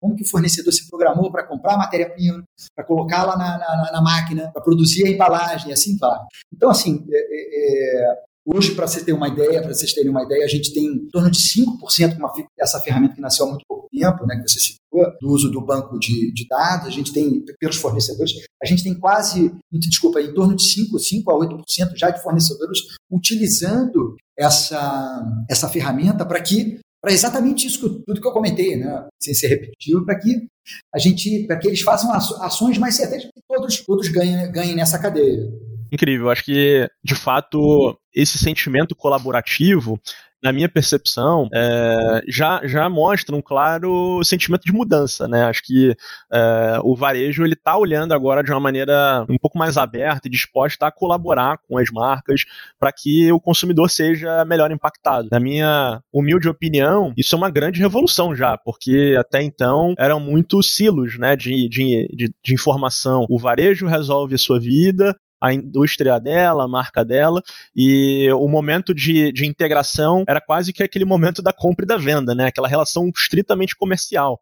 como 0.00 0.14
que 0.14 0.22
o 0.22 0.28
fornecedor 0.28 0.72
se 0.72 0.88
programou 0.88 1.30
para 1.32 1.46
comprar 1.46 1.74
a 1.74 1.78
matéria-prima, 1.78 2.44
para 2.76 2.84
colocá-la 2.84 3.36
na, 3.36 3.58
na, 3.58 3.92
na, 3.92 4.02
máquina, 4.02 4.50
para 4.52 4.62
produzir 4.62 5.06
a 5.06 5.10
embalagem, 5.10 5.70
e 5.70 5.72
assim 5.72 5.96
vai. 5.96 6.18
Então, 6.52 6.70
assim, 6.70 7.04
é, 7.10 7.16
é, 7.16 8.10
é 8.10 8.22
Hoje, 8.46 8.74
para 8.74 8.86
vocês 8.86 9.02
terem 9.02 9.18
uma 9.18 9.28
ideia, 9.28 9.62
para 9.62 9.72
vocês 9.72 9.92
terem 9.94 10.10
uma 10.10 10.22
ideia, 10.22 10.44
a 10.44 10.48
gente 10.48 10.72
tem 10.74 10.84
em 10.84 11.08
torno 11.08 11.30
de 11.30 11.38
5% 11.38 12.16
uma, 12.18 12.30
essa 12.58 12.78
ferramenta 12.80 13.14
que 13.14 13.20
nasceu 13.20 13.46
há 13.46 13.48
muito 13.48 13.64
pouco 13.66 13.88
tempo, 13.90 14.26
né, 14.26 14.36
que 14.36 14.48
você 14.50 14.60
citou, 14.60 15.10
do 15.18 15.28
uso 15.30 15.50
do 15.50 15.64
banco 15.64 15.98
de, 15.98 16.30
de, 16.32 16.46
dados, 16.46 16.88
a 16.88 16.90
gente 16.90 17.10
tem, 17.10 17.42
pelos 17.58 17.76
fornecedores, 17.76 18.32
a 18.62 18.66
gente 18.66 18.84
tem 18.84 18.94
quase, 18.94 19.50
desculpa, 19.72 20.20
em 20.20 20.34
torno 20.34 20.54
de 20.54 20.62
5, 20.62 20.98
5 20.98 21.30
a 21.30 21.34
8% 21.34 21.64
já 21.96 22.10
de 22.10 22.22
fornecedores 22.22 22.80
utilizando 23.10 24.14
essa, 24.38 25.24
essa 25.48 25.68
ferramenta 25.68 26.26
para 26.26 26.40
que 26.42 26.78
para 27.00 27.12
exatamente 27.12 27.66
isso 27.66 27.80
que, 27.80 28.02
tudo 28.06 28.20
que 28.20 28.26
eu 28.26 28.32
comentei, 28.32 28.76
né, 28.76 29.06
sem 29.22 29.34
ser 29.34 29.48
repetitivo, 29.48 30.04
para 30.04 30.18
que 30.18 30.46
a 30.94 30.98
gente, 30.98 31.46
para 31.46 31.58
que 31.58 31.68
eles 31.68 31.82
façam 31.82 32.10
ações 32.12 32.78
mais 32.78 32.94
certeiras, 32.94 33.26
que 33.26 33.42
todos, 33.46 33.84
todos 33.84 34.08
ganhem, 34.08 34.50
ganhem 34.50 34.74
nessa 34.74 34.98
cadeia 34.98 35.50
incrível. 35.94 36.30
Acho 36.30 36.44
que, 36.44 36.88
de 37.02 37.14
fato, 37.14 37.96
esse 38.14 38.38
sentimento 38.38 38.94
colaborativo, 38.94 40.00
na 40.44 40.52
minha 40.52 40.68
percepção, 40.68 41.48
é, 41.54 42.22
já, 42.28 42.60
já 42.66 42.86
mostra 42.90 43.34
um 43.34 43.40
claro 43.40 44.22
sentimento 44.22 44.64
de 44.64 44.74
mudança, 44.74 45.26
né? 45.26 45.44
Acho 45.44 45.62
que 45.64 45.96
é, 46.30 46.78
o 46.82 46.94
varejo 46.94 47.42
ele 47.42 47.54
está 47.54 47.78
olhando 47.78 48.12
agora 48.12 48.44
de 48.44 48.50
uma 48.50 48.60
maneira 48.60 49.24
um 49.26 49.38
pouco 49.38 49.56
mais 49.56 49.78
aberta 49.78 50.28
e 50.28 50.30
disposta 50.30 50.86
a 50.86 50.92
colaborar 50.92 51.56
com 51.66 51.78
as 51.78 51.90
marcas 51.90 52.42
para 52.78 52.92
que 52.92 53.32
o 53.32 53.40
consumidor 53.40 53.88
seja 53.88 54.44
melhor 54.44 54.70
impactado. 54.70 55.28
Na 55.32 55.40
minha 55.40 56.02
humilde 56.12 56.46
opinião, 56.46 57.14
isso 57.16 57.34
é 57.34 57.38
uma 57.38 57.50
grande 57.50 57.80
revolução 57.80 58.36
já, 58.36 58.58
porque 58.58 59.16
até 59.18 59.42
então 59.42 59.94
eram 59.96 60.20
muito 60.20 60.62
silos, 60.62 61.18
né, 61.18 61.34
de, 61.36 61.70
de, 61.70 62.06
de, 62.14 62.34
de 62.44 62.52
informação. 62.54 63.24
O 63.30 63.38
varejo 63.38 63.86
resolve 63.86 64.34
a 64.34 64.38
sua 64.38 64.60
vida, 64.60 65.16
a 65.44 65.52
indústria 65.52 66.18
dela, 66.18 66.64
a 66.64 66.68
marca 66.68 67.04
dela, 67.04 67.42
e 67.76 68.32
o 68.32 68.48
momento 68.48 68.94
de, 68.94 69.30
de 69.30 69.44
integração 69.44 70.24
era 70.26 70.40
quase 70.40 70.72
que 70.72 70.82
aquele 70.82 71.04
momento 71.04 71.42
da 71.42 71.52
compra 71.52 71.84
e 71.84 71.88
da 71.88 71.98
venda, 71.98 72.34
né? 72.34 72.46
Aquela 72.46 72.66
relação 72.66 73.10
estritamente 73.14 73.76
comercial. 73.76 74.40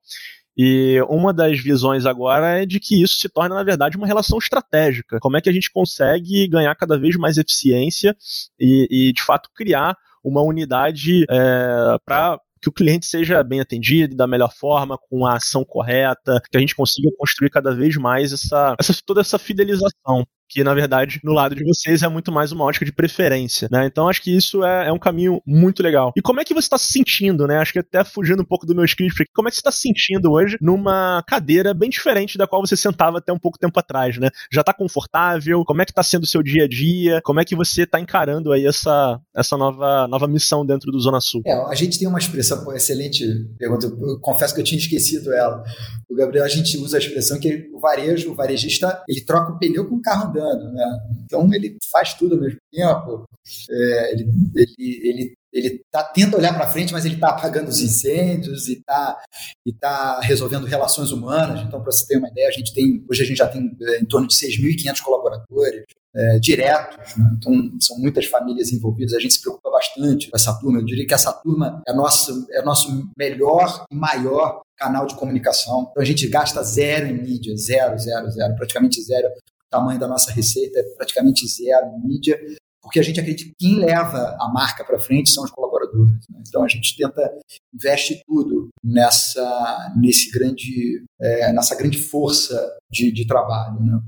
E 0.57 1.01
uma 1.09 1.33
das 1.33 1.59
visões 1.59 2.07
agora 2.07 2.62
é 2.62 2.67
de 2.67 2.79
que 2.79 3.03
isso 3.03 3.15
se 3.19 3.29
torna, 3.29 3.57
na 3.57 3.65
verdade, 3.65 3.97
uma 3.97 4.07
relação 4.07 4.38
estratégica. 4.38 5.19
Como 5.21 5.37
é 5.37 5.41
que 5.41 5.49
a 5.49 5.53
gente 5.53 5.73
consegue 5.73 6.47
ganhar 6.47 6.75
cada 6.77 6.97
vez 6.97 7.17
mais 7.17 7.37
eficiência 7.37 8.15
e, 8.61 8.87
e 8.91 9.12
de 9.12 9.23
fato, 9.23 9.49
criar 9.57 9.97
uma 10.23 10.43
unidade 10.43 11.25
é, 11.29 11.97
para 12.05 12.38
que 12.61 12.69
o 12.69 12.73
cliente 12.73 13.07
seja 13.07 13.43
bem 13.43 13.59
atendido 13.59 14.15
da 14.15 14.27
melhor 14.29 14.53
forma, 14.55 14.97
com 14.97 15.27
a 15.27 15.35
ação 15.35 15.65
correta, 15.65 16.41
que 16.49 16.57
a 16.57 16.61
gente 16.61 16.77
consiga 16.77 17.09
construir 17.19 17.51
cada 17.51 17.75
vez 17.75 17.97
mais 17.97 18.33
essa, 18.33 18.77
essa 18.79 18.95
toda 19.05 19.21
essa 19.21 19.37
fidelização 19.37 20.25
que 20.53 20.62
na 20.62 20.75
verdade 20.75 21.19
no 21.25 21.33
lado 21.33 21.55
de 21.55 21.65
vocês 21.65 22.03
é 22.03 22.09
muito 22.09 22.31
mais 22.31 22.53
uma 22.53 22.65
ótica 22.65 22.85
de 22.85 22.93
preferência, 22.93 23.69
né? 23.73 23.87
Então 23.87 24.09
acho 24.09 24.21
que 24.21 24.37
isso 24.37 24.62
é, 24.62 24.88
é 24.88 24.93
um 24.93 24.99
caminho 24.99 25.41
muito 25.47 25.83
legal. 25.83 26.12
E 26.15 26.21
como 26.21 26.41
é 26.41 26.45
que 26.45 26.53
você 26.53 26.67
está 26.67 26.77
se 26.77 26.93
sentindo, 26.93 27.47
né? 27.47 27.57
Acho 27.57 27.73
que 27.73 27.79
até 27.79 28.05
fugindo 28.05 28.43
um 28.43 28.45
pouco 28.45 28.67
do 28.67 28.75
meu 28.75 28.85
script, 28.85 29.25
como 29.35 29.49
é 29.49 29.51
que 29.51 29.57
você 29.57 29.61
está 29.61 29.73
se 29.73 29.81
sentindo 29.81 30.31
hoje 30.31 30.59
numa 30.61 31.25
cadeira 31.27 31.73
bem 31.73 31.88
diferente 31.88 32.37
da 32.37 32.47
qual 32.47 32.65
você 32.65 32.77
sentava 32.77 33.19
até 33.19 33.33
um 33.33 33.38
pouco 33.38 33.59
tempo 33.59 33.79
atrás, 33.81 34.19
né? 34.19 34.29
Já 34.53 34.61
está 34.61 34.75
confortável? 34.75 35.65
Como 35.65 35.81
é 35.81 35.87
que 35.87 35.91
está 35.93 36.03
sendo 36.03 36.25
o 36.25 36.27
seu 36.27 36.43
dia 36.43 36.65
a 36.65 36.69
dia? 36.69 37.21
Como 37.25 37.41
é 37.41 37.45
que 37.45 37.57
você 37.57 37.85
está 37.85 37.99
encarando 37.99 38.53
aí 38.53 38.67
essa, 38.67 39.19
essa 39.35 39.57
nova, 39.57 40.07
nova 40.07 40.29
missão 40.29 40.67
dentro 40.67 40.93
do 40.93 41.01
Zona 41.01 41.21
Sul? 41.21 41.41
É, 41.47 41.53
a 41.53 41.75
gente 41.75 41.99
tem 41.99 42.07
uma 42.07 42.19
expressão, 42.19 42.71
excelente 42.75 43.25
pergunta, 43.59 43.87
eu 43.87 44.21
confesso 44.21 44.55
que 44.55 44.61
eu 44.61 44.65
tinha 44.65 44.79
esquecido 44.79 45.33
ela. 45.33 45.62
O 46.11 46.15
Gabriel, 46.15 46.45
a 46.45 46.49
gente 46.49 46.77
usa 46.77 46.99
a 46.99 47.01
expressão 47.01 47.41
que 47.41 47.71
o 47.73 47.81
varejo, 47.81 48.31
o 48.31 48.35
varejista, 48.35 49.03
ele 49.09 49.23
troca 49.23 49.53
o 49.53 49.59
pneu 49.59 49.88
com 49.88 49.97
o 49.97 50.03
carro 50.03 50.29
andando 50.29 50.41
trabalhando, 50.42 50.72
né? 50.72 50.98
Então 51.24 51.52
ele 51.55 51.76
faz 51.90 52.14
tudo 52.14 52.35
ao 52.35 52.40
mesmo 52.40 52.59
tempo. 52.72 53.24
É, 53.70 54.12
ele, 54.12 54.28
ele, 54.55 55.00
ele 55.09 55.35
ele 55.52 55.85
tá, 55.90 56.02
tenta 56.02 56.38
olhar 56.38 56.55
para 56.55 56.66
frente, 56.66 56.94
mas 56.94 57.05
ele 57.05 57.16
está 57.16 57.28
apagando 57.28 57.68
os 57.68 57.78
incêndios 57.78 58.68
e 58.68 58.78
está 58.78 59.22
e 59.66 59.72
tá 59.72 60.18
resolvendo 60.20 60.64
relações 60.64 61.12
humanas. 61.12 61.61
Então, 61.61 61.83
para 61.83 61.92
você 61.92 62.07
ter 62.07 62.16
uma 62.16 62.28
ideia, 62.28 62.48
a 62.48 62.52
gente 62.52 62.72
tem 62.72 63.05
hoje 63.09 63.22
a 63.22 63.26
gente 63.26 63.37
já 63.37 63.46
tem 63.46 63.76
é, 63.83 64.00
em 64.00 64.07
torno 64.07 64.26
de 64.26 64.35
6.500 64.35 65.02
colaboradores 65.02 65.85
é, 66.16 66.38
diretos. 66.38 67.16
Né? 67.16 67.37
Então, 67.37 67.52
são 67.81 67.98
muitas 67.98 68.24
famílias 68.26 68.72
envolvidas. 68.72 69.12
A 69.12 69.20
gente 69.20 69.35
se 69.35 69.42
preocupa 69.42 69.70
bastante 69.70 70.31
com 70.31 70.37
essa 70.37 70.59
turma. 70.59 70.78
Eu 70.78 70.87
diria 70.87 71.07
que 71.07 71.14
essa 71.14 71.33
turma 71.35 71.83
é 71.87 71.92
nosso 71.92 72.46
é 72.50 72.62
nosso 72.62 73.11
melhor 73.14 73.85
e 73.92 73.94
maior 73.94 74.62
canal 74.78 75.07
de 75.07 75.14
comunicação. 75.14 75.88
Então, 75.90 76.02
a 76.02 76.07
gente 76.07 76.26
gasta 76.28 76.62
zero 76.62 77.09
em 77.09 77.22
mídia, 77.22 77.55
zero, 77.59 77.98
zero, 77.98 78.31
zero, 78.31 78.57
praticamente 78.57 79.02
zero 79.02 79.28
tamanho 79.72 79.98
da 79.98 80.06
nossa 80.06 80.30
receita 80.30 80.78
é 80.78 80.82
praticamente 80.96 81.48
zero 81.48 81.87
em 81.87 82.06
mídia, 82.06 82.38
porque 82.82 83.00
a 83.00 83.02
gente 83.02 83.18
acredita 83.18 83.48
que 83.48 83.56
quem 83.58 83.78
leva 83.78 84.37
a 84.38 84.52
marca 84.52 84.85
para 84.85 84.98
frente 85.00 85.30
são 85.30 85.44
os 85.44 85.50
colaboradores. 85.50 86.14
Né? 86.28 86.42
Então 86.46 86.62
a 86.62 86.68
gente 86.68 86.96
tenta 86.96 87.32
investe 87.72 88.22
tudo 88.26 88.68
nessa 88.85 89.94
nesse 89.96 90.30
grande 90.30 91.04
é, 91.20 91.52
nessa 91.52 91.74
grande 91.74 91.98
força 91.98 92.54
de, 92.90 93.11
de 93.11 93.26
trabalho. 93.26 93.80
Né? 93.80 94.00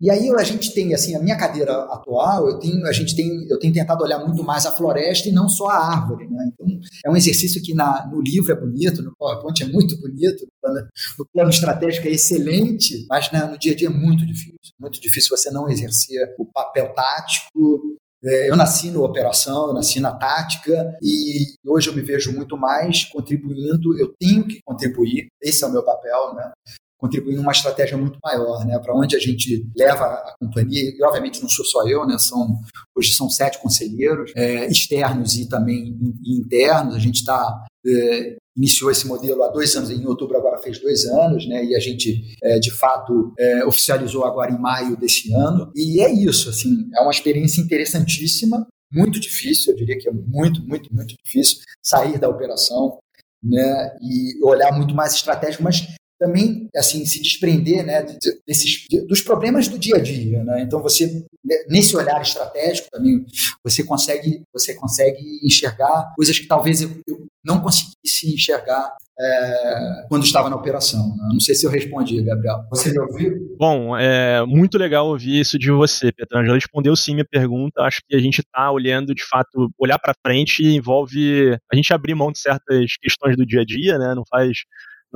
E 0.00 0.10
aí 0.10 0.28
a 0.28 0.42
gente 0.42 0.74
tem, 0.74 0.92
assim, 0.94 1.14
a 1.14 1.20
minha 1.20 1.36
cadeira 1.36 1.72
atual, 1.84 2.48
eu 2.48 2.58
tenho, 2.58 2.86
a 2.86 2.92
gente 2.92 3.16
tem, 3.16 3.46
eu 3.48 3.58
tenho 3.58 3.72
tentado 3.72 4.04
olhar 4.04 4.18
muito 4.18 4.44
mais 4.44 4.66
a 4.66 4.72
floresta 4.72 5.28
e 5.28 5.32
não 5.32 5.48
só 5.48 5.68
a 5.68 5.96
árvore, 5.96 6.28
né? 6.28 6.50
Então, 6.52 6.80
é 7.04 7.10
um 7.10 7.16
exercício 7.16 7.62
que 7.62 7.72
na, 7.72 8.06
no 8.06 8.20
livro 8.20 8.52
é 8.52 8.54
bonito, 8.54 9.02
no 9.02 9.14
PowerPoint 9.16 9.62
é 9.62 9.66
muito 9.66 9.98
bonito, 9.98 10.44
no 10.44 10.52
plano, 10.60 10.88
no 11.18 11.26
plano 11.32 11.50
estratégico 11.50 12.08
é 12.08 12.10
excelente, 12.10 13.06
mas 13.08 13.30
no 13.32 13.58
dia 13.58 13.72
a 13.72 13.76
dia 13.76 13.88
é 13.88 13.90
muito 13.90 14.26
difícil. 14.26 14.56
Muito 14.78 15.00
difícil 15.00 15.34
você 15.34 15.50
não 15.50 15.68
exercer 15.68 16.34
o 16.38 16.44
papel 16.44 16.92
tático, 16.92 17.96
é, 18.24 18.50
eu 18.50 18.56
nasci 18.56 18.90
na 18.90 19.00
operação, 19.00 19.68
eu 19.68 19.74
nasci 19.74 20.00
na 20.00 20.12
tática 20.12 20.96
e 21.02 21.54
hoje 21.64 21.88
eu 21.88 21.94
me 21.94 22.02
vejo 22.02 22.32
muito 22.32 22.56
mais 22.56 23.04
contribuindo. 23.04 23.98
Eu 23.98 24.12
tenho 24.18 24.46
que 24.46 24.60
contribuir, 24.64 25.28
esse 25.40 25.62
é 25.62 25.66
o 25.66 25.72
meu 25.72 25.84
papel, 25.84 26.34
né? 26.34 26.52
Contribuindo 26.98 27.40
numa 27.40 27.52
estratégia 27.52 27.96
muito 27.96 28.18
maior, 28.22 28.64
né? 28.64 28.78
Para 28.78 28.94
onde 28.94 29.16
a 29.16 29.20
gente 29.20 29.66
leva 29.76 30.04
a 30.04 30.34
companhia. 30.38 30.90
E 30.90 31.04
obviamente 31.04 31.42
não 31.42 31.48
sou 31.48 31.64
só 31.64 31.86
eu, 31.86 32.06
né? 32.06 32.18
São 32.18 32.60
hoje 32.96 33.12
são 33.12 33.28
sete 33.28 33.58
conselheiros 33.60 34.32
é, 34.34 34.66
externos 34.66 35.36
e 35.36 35.48
também 35.48 35.96
internos. 36.24 36.94
A 36.94 36.98
gente 36.98 37.16
está 37.16 37.64
é, 37.86 38.36
iniciou 38.56 38.90
esse 38.90 39.06
modelo 39.06 39.42
há 39.42 39.48
dois 39.48 39.76
anos, 39.76 39.90
em 39.90 40.06
outubro 40.06 40.36
agora 40.36 40.58
fez 40.58 40.80
dois 40.80 41.04
anos, 41.04 41.46
né? 41.46 41.62
E 41.64 41.76
a 41.76 41.78
gente, 41.78 42.34
é, 42.42 42.58
de 42.58 42.70
fato, 42.70 43.34
é, 43.38 43.64
oficializou 43.66 44.24
agora 44.24 44.50
em 44.50 44.58
maio 44.58 44.96
desse 44.96 45.32
ano. 45.34 45.70
E 45.74 46.00
é 46.00 46.10
isso, 46.10 46.48
assim, 46.48 46.88
é 46.94 47.00
uma 47.02 47.10
experiência 47.10 47.60
interessantíssima, 47.60 48.66
muito 48.90 49.20
difícil, 49.20 49.72
eu 49.72 49.76
diria 49.76 49.98
que 49.98 50.08
é 50.08 50.12
muito, 50.12 50.62
muito, 50.66 50.92
muito 50.94 51.14
difícil 51.24 51.58
sair 51.82 52.18
da 52.18 52.28
operação, 52.28 52.98
né? 53.42 53.96
E 54.00 54.42
olhar 54.42 54.72
muito 54.72 54.94
mais 54.94 55.14
estratégico, 55.14 55.62
mas 55.62 55.86
também 56.18 56.68
assim 56.74 57.04
se 57.04 57.20
desprender 57.20 57.84
né, 57.84 58.04
desses, 58.46 58.86
dos 59.06 59.20
problemas 59.20 59.68
do 59.68 59.78
dia 59.78 59.96
a 59.96 60.00
dia 60.00 60.42
né? 60.44 60.62
então 60.62 60.82
você 60.82 61.24
nesse 61.68 61.96
olhar 61.96 62.20
estratégico 62.22 62.88
também 62.90 63.24
você 63.62 63.84
consegue 63.84 64.42
você 64.52 64.74
consegue 64.74 65.20
enxergar 65.42 66.12
coisas 66.16 66.38
que 66.38 66.46
talvez 66.46 66.82
eu, 66.82 66.90
eu 67.06 67.26
não 67.44 67.60
conseguisse 67.60 68.34
enxergar 68.34 68.96
é, 69.18 70.04
quando 70.08 70.24
estava 70.24 70.50
na 70.50 70.56
operação 70.56 71.08
né? 71.16 71.28
não 71.32 71.40
sei 71.40 71.54
se 71.54 71.66
eu 71.66 71.70
respondi 71.70 72.22
Gabriel. 72.22 72.64
Você 72.70 72.90
me 72.90 72.98
ouviu? 72.98 73.56
Bom 73.58 73.96
é 73.96 74.44
muito 74.44 74.76
legal 74.76 75.06
ouvir 75.08 75.40
isso 75.40 75.58
de 75.58 75.70
você 75.70 76.12
Petrangelo 76.12 76.54
respondeu 76.54 76.94
sim 76.96 77.14
minha 77.14 77.24
pergunta. 77.24 77.82
Acho 77.82 78.00
que 78.06 78.16
a 78.16 78.18
gente 78.18 78.40
está 78.40 78.70
olhando 78.70 79.14
de 79.14 79.24
fato 79.24 79.70
olhar 79.78 79.98
para 79.98 80.14
frente 80.26 80.62
envolve 80.64 81.58
a 81.72 81.76
gente 81.76 81.92
abrir 81.92 82.14
mão 82.14 82.30
de 82.30 82.38
certas 82.38 82.96
questões 83.00 83.36
do 83.36 83.46
dia 83.46 83.62
a 83.62 83.64
dia 83.64 83.98
né? 83.98 84.14
Não 84.14 84.24
faz 84.28 84.58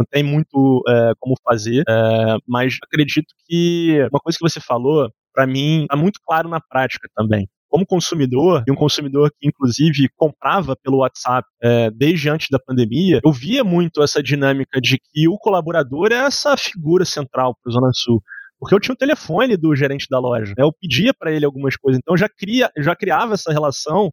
não 0.00 0.06
tem 0.10 0.22
muito 0.22 0.82
é, 0.88 1.12
como 1.18 1.34
fazer, 1.44 1.82
é, 1.88 2.36
mas 2.46 2.76
acredito 2.82 3.34
que 3.46 3.98
uma 4.10 4.20
coisa 4.20 4.38
que 4.38 4.48
você 4.48 4.60
falou, 4.60 5.10
para 5.32 5.46
mim, 5.46 5.82
está 5.82 5.96
muito 5.96 6.18
claro 6.24 6.48
na 6.48 6.60
prática 6.60 7.08
também 7.14 7.48
como 7.70 7.86
consumidor, 7.86 8.64
e 8.66 8.72
um 8.72 8.74
consumidor 8.74 9.30
que 9.30 9.46
inclusive 9.46 10.08
comprava 10.16 10.74
pelo 10.74 10.98
WhatsApp 10.98 11.48
é, 11.62 11.88
desde 11.88 12.28
antes 12.28 12.48
da 12.50 12.58
pandemia, 12.58 13.20
eu 13.24 13.32
via 13.32 13.62
muito 13.62 14.02
essa 14.02 14.20
dinâmica 14.20 14.80
de 14.80 14.98
que 14.98 15.28
o 15.28 15.38
colaborador 15.38 16.08
é 16.10 16.16
essa 16.16 16.56
figura 16.56 17.04
central 17.04 17.54
para 17.62 17.70
o 17.70 17.72
Zona 17.72 17.90
Sul. 17.94 18.20
Porque 18.58 18.74
eu 18.74 18.80
tinha 18.80 18.92
o 18.92 18.98
telefone 18.98 19.56
do 19.56 19.74
gerente 19.74 20.06
da 20.10 20.18
loja, 20.18 20.52
né? 20.58 20.64
eu 20.64 20.72
pedia 20.72 21.14
para 21.14 21.32
ele 21.32 21.46
algumas 21.46 21.76
coisas, 21.76 21.98
então 22.02 22.16
já, 22.16 22.28
cria, 22.28 22.70
já 22.76 22.94
criava 22.96 23.34
essa 23.34 23.52
relação 23.52 24.10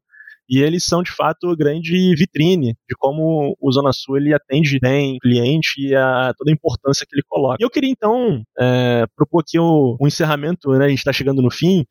e 0.50 0.60
eles 0.60 0.84
são 0.84 1.04
de 1.04 1.12
fato 1.12 1.56
grande 1.56 2.16
vitrine 2.16 2.76
de 2.88 2.96
como 2.98 3.56
o 3.60 3.72
Zona 3.72 3.92
Sul 3.92 4.18
ele 4.18 4.34
atende 4.34 4.80
bem 4.80 5.18
o 5.18 5.20
cliente 5.20 5.74
e 5.78 5.96
a, 5.96 6.34
toda 6.38 6.52
a 6.52 6.54
importância 6.54 7.06
que 7.08 7.16
ele 7.16 7.24
coloca. 7.28 7.58
E 7.60 7.64
eu 7.64 7.70
queria 7.70 7.92
então 7.92 8.44
é, 8.60 9.06
propor 9.16 9.42
aqui 9.42 9.60
o, 9.60 9.98
encerramento, 10.02 10.70
né, 10.72 10.86
a 10.86 10.90
gente 10.90 11.00
está 11.00 11.12
chegando 11.12 11.42
no 11.42 11.52
fim, 11.52 11.86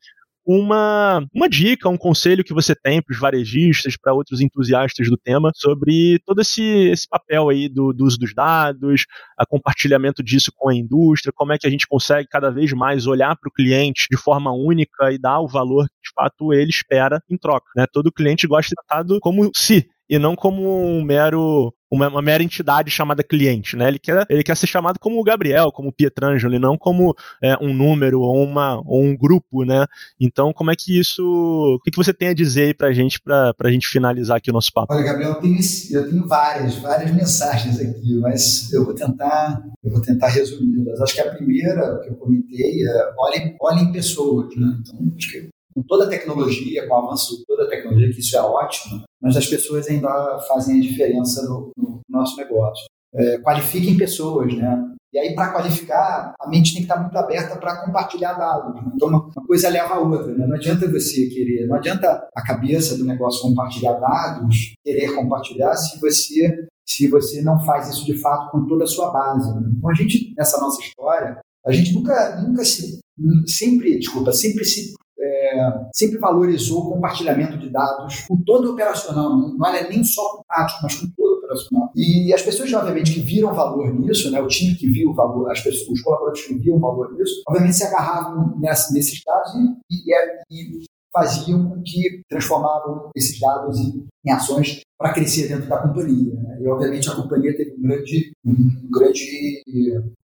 uma, 0.47 1.21
uma 1.35 1.49
dica, 1.49 1.89
um 1.89 1.97
conselho 1.97 2.41
que 2.41 2.53
você 2.53 2.73
tem 2.73 3.01
para 3.01 3.13
os 3.13 3.19
varejistas, 3.19 3.97
para 3.97 4.13
outros 4.13 4.39
entusiastas 4.39 5.09
do 5.09 5.17
tema, 5.17 5.51
sobre 5.53 6.19
todo 6.25 6.39
esse, 6.39 6.63
esse 6.63 7.05
papel 7.05 7.49
aí 7.49 7.67
do, 7.67 7.91
do 7.91 8.05
uso 8.05 8.17
dos 8.17 8.33
dados, 8.33 9.05
a 9.37 9.45
compartilhamento 9.45 10.23
disso 10.23 10.49
com 10.55 10.69
a 10.69 10.75
indústria, 10.75 11.33
como 11.35 11.51
é 11.51 11.57
que 11.57 11.67
a 11.67 11.69
gente 11.69 11.85
consegue 11.85 12.29
cada 12.29 12.49
vez 12.49 12.71
mais 12.71 13.05
olhar 13.07 13.35
para 13.35 13.49
o 13.49 13.51
cliente 13.51 14.07
de 14.09 14.15
forma 14.15 14.53
única 14.53 15.11
e 15.11 15.19
dar 15.19 15.41
o 15.41 15.49
valor 15.49 15.85
que 15.89 16.07
de 16.07 16.11
fato 16.15 16.53
ele 16.53 16.69
espera 16.69 17.21
em 17.29 17.37
troca. 17.37 17.67
Né? 17.75 17.85
Todo 17.91 18.11
cliente 18.11 18.47
gosta 18.47 18.69
de 18.69 18.75
tratado 18.75 19.19
como 19.19 19.51
se 19.53 19.85
e 20.09 20.17
não 20.17 20.35
como 20.35 20.61
um 20.85 21.03
mero 21.03 21.73
uma, 21.91 22.09
uma, 22.09 22.21
mera 22.21 22.43
entidade 22.43 22.91
chamada 22.91 23.23
cliente, 23.23 23.75
né? 23.75 23.87
Ele 23.87 23.99
quer, 23.99 24.25
ele 24.29 24.43
quer 24.43 24.55
ser 24.55 24.67
chamado 24.67 24.99
como 24.99 25.19
o 25.19 25.23
Gabriel, 25.23 25.71
como 25.71 25.89
o 25.89 25.93
Pietrangelo, 25.93 26.55
e 26.55 26.59
não 26.59 26.77
como 26.77 27.15
é, 27.41 27.55
um 27.61 27.73
número 27.73 28.19
ou, 28.19 28.43
uma, 28.43 28.81
ou 28.85 29.01
um 29.01 29.15
grupo, 29.15 29.63
né? 29.63 29.85
Então, 30.19 30.51
como 30.51 30.71
é 30.71 30.75
que 30.77 30.99
isso... 30.99 31.23
O 31.23 31.79
que, 31.81 31.91
que 31.91 31.97
você 31.97 32.13
tem 32.13 32.29
a 32.29 32.33
dizer 32.33 32.63
aí 32.63 32.73
pra 32.73 32.91
gente, 32.91 33.21
pra, 33.21 33.53
pra 33.53 33.71
gente 33.71 33.87
finalizar 33.87 34.37
aqui 34.37 34.49
o 34.49 34.53
nosso 34.53 34.71
papo? 34.73 34.93
Olha, 34.93 35.03
Gabriel, 35.03 35.31
eu 35.31 35.41
tenho, 35.41 35.59
eu 35.91 36.09
tenho 36.09 36.27
várias, 36.27 36.75
várias 36.75 37.11
mensagens 37.11 37.79
aqui, 37.79 38.15
mas 38.19 38.71
eu 38.73 38.83
vou 38.83 38.93
tentar, 38.93 39.63
eu 39.83 39.91
vou 39.91 40.01
tentar 40.01 40.27
resumi-las. 40.27 40.99
Acho 41.01 41.15
que 41.15 41.21
a 41.21 41.33
primeira 41.33 41.99
que 41.99 42.09
eu 42.09 42.15
comentei 42.15 42.85
é 42.85 43.13
olhem, 43.17 43.55
olhem 43.61 43.91
pessoas, 43.91 44.53
né? 44.57 44.77
Então, 44.81 45.13
acho 45.17 45.31
que 45.31 45.49
com 45.73 45.83
toda 45.83 46.05
a 46.05 46.09
tecnologia, 46.09 46.87
com 46.87 46.95
o 46.95 46.97
avanço 46.97 47.37
de 47.37 47.45
toda 47.45 47.65
a 47.65 47.69
tecnologia, 47.69 48.11
que 48.11 48.19
isso 48.19 48.35
é 48.35 48.41
ótimo, 48.41 49.03
mas 49.21 49.35
as 49.35 49.47
pessoas 49.47 49.87
ainda 49.87 50.39
fazem 50.47 50.77
a 50.77 50.81
diferença 50.81 51.41
no, 51.43 51.71
no 51.77 52.01
nosso 52.09 52.37
negócio. 52.37 52.85
É, 53.13 53.39
qualifiquem 53.39 53.97
pessoas, 53.97 54.53
né? 54.53 54.93
E 55.13 55.19
aí, 55.19 55.33
para 55.33 55.53
qualificar, 55.53 56.33
a 56.39 56.49
mente 56.49 56.73
tem 56.73 56.81
que 56.83 56.91
estar 56.91 57.01
muito 57.01 57.17
aberta 57.17 57.57
para 57.57 57.85
compartilhar 57.85 58.33
dados. 58.33 58.75
Né? 58.75 58.91
Então, 58.93 59.07
uma, 59.07 59.31
coisa 59.47 59.69
leva 59.69 59.95
a 59.95 59.99
outra. 59.99 60.33
Né? 60.35 60.45
Não 60.45 60.55
adianta 60.55 60.91
você 60.91 61.27
querer, 61.27 61.65
não 61.65 61.77
adianta 61.77 62.27
a 62.35 62.43
cabeça 62.43 62.97
do 62.97 63.05
negócio 63.05 63.41
compartilhar 63.41 63.93
dados, 63.93 64.73
querer 64.83 65.15
compartilhar, 65.15 65.73
se 65.75 65.99
você, 65.99 66.67
se 66.85 67.07
você 67.07 67.41
não 67.41 67.57
faz 67.65 67.89
isso 67.89 68.05
de 68.05 68.19
fato 68.19 68.51
com 68.51 68.67
toda 68.67 68.83
a 68.83 68.87
sua 68.87 69.11
base. 69.11 69.49
Né? 69.55 69.71
Então, 69.77 69.89
a 69.89 69.93
gente, 69.93 70.33
nessa 70.37 70.59
nossa 70.59 70.81
história, 70.81 71.39
a 71.65 71.71
gente 71.71 71.93
nunca, 71.93 72.41
nunca 72.41 72.65
se, 72.65 72.99
sempre, 73.47 73.97
desculpa, 73.97 74.33
sempre 74.33 74.65
se 74.65 74.93
é, 75.27 75.87
sempre 75.93 76.17
valorizou 76.17 76.81
o 76.81 76.93
compartilhamento 76.93 77.57
de 77.57 77.69
dados 77.69 78.25
com 78.27 78.37
todo 78.43 78.69
o 78.69 78.73
operacional, 78.73 79.37
não 79.37 79.67
é 79.67 79.87
nem 79.89 80.03
só 80.03 80.21
com 80.37 80.43
tático, 80.47 80.79
mas 80.83 80.95
com 80.95 81.07
todo 81.15 81.33
o 81.33 81.37
operacional. 81.39 81.91
E 81.95 82.33
as 82.33 82.41
pessoas, 82.41 82.73
obviamente, 82.73 83.13
que 83.13 83.19
viram 83.19 83.53
valor 83.53 83.93
nisso, 83.93 84.31
né, 84.31 84.41
o 84.41 84.47
time 84.47 84.75
que 84.75 84.87
viu 84.87 85.09
o 85.09 85.13
valor, 85.13 85.51
as 85.51 85.61
pessoas, 85.61 85.89
os 85.89 86.01
colaboradores 86.01 86.45
que 86.45 86.55
viam 86.55 86.79
valor 86.79 87.13
nisso, 87.13 87.41
obviamente 87.47 87.75
se 87.75 87.83
agarravam 87.83 88.57
nessa, 88.59 88.93
nesses 88.93 89.21
dados 89.23 89.51
e, 89.89 90.11
e, 90.11 90.83
e 90.83 90.85
faziam 91.17 91.69
com 91.69 91.81
que 91.83 92.21
transformavam 92.29 93.09
esses 93.15 93.39
dados 93.39 93.79
em, 93.79 94.05
em 94.25 94.31
ações 94.31 94.81
para 94.97 95.13
crescer 95.13 95.47
dentro 95.47 95.67
da 95.67 95.77
companhia. 95.77 96.33
Né? 96.35 96.59
E, 96.61 96.67
obviamente, 96.67 97.09
a 97.09 97.15
companhia 97.15 97.55
teve 97.55 97.75
um 97.77 97.81
grande, 97.81 98.31
um 98.45 98.89
grande, 98.91 99.63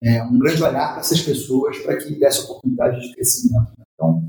é, 0.02 0.22
um 0.24 0.38
grande 0.38 0.62
olhar 0.62 0.92
para 0.92 1.00
essas 1.00 1.20
pessoas 1.20 1.78
para 1.78 1.96
que 1.96 2.18
desse 2.18 2.44
oportunidade 2.44 3.00
de 3.00 3.14
crescimento. 3.14 3.72
Né? 3.78 3.83
Então, 3.94 4.22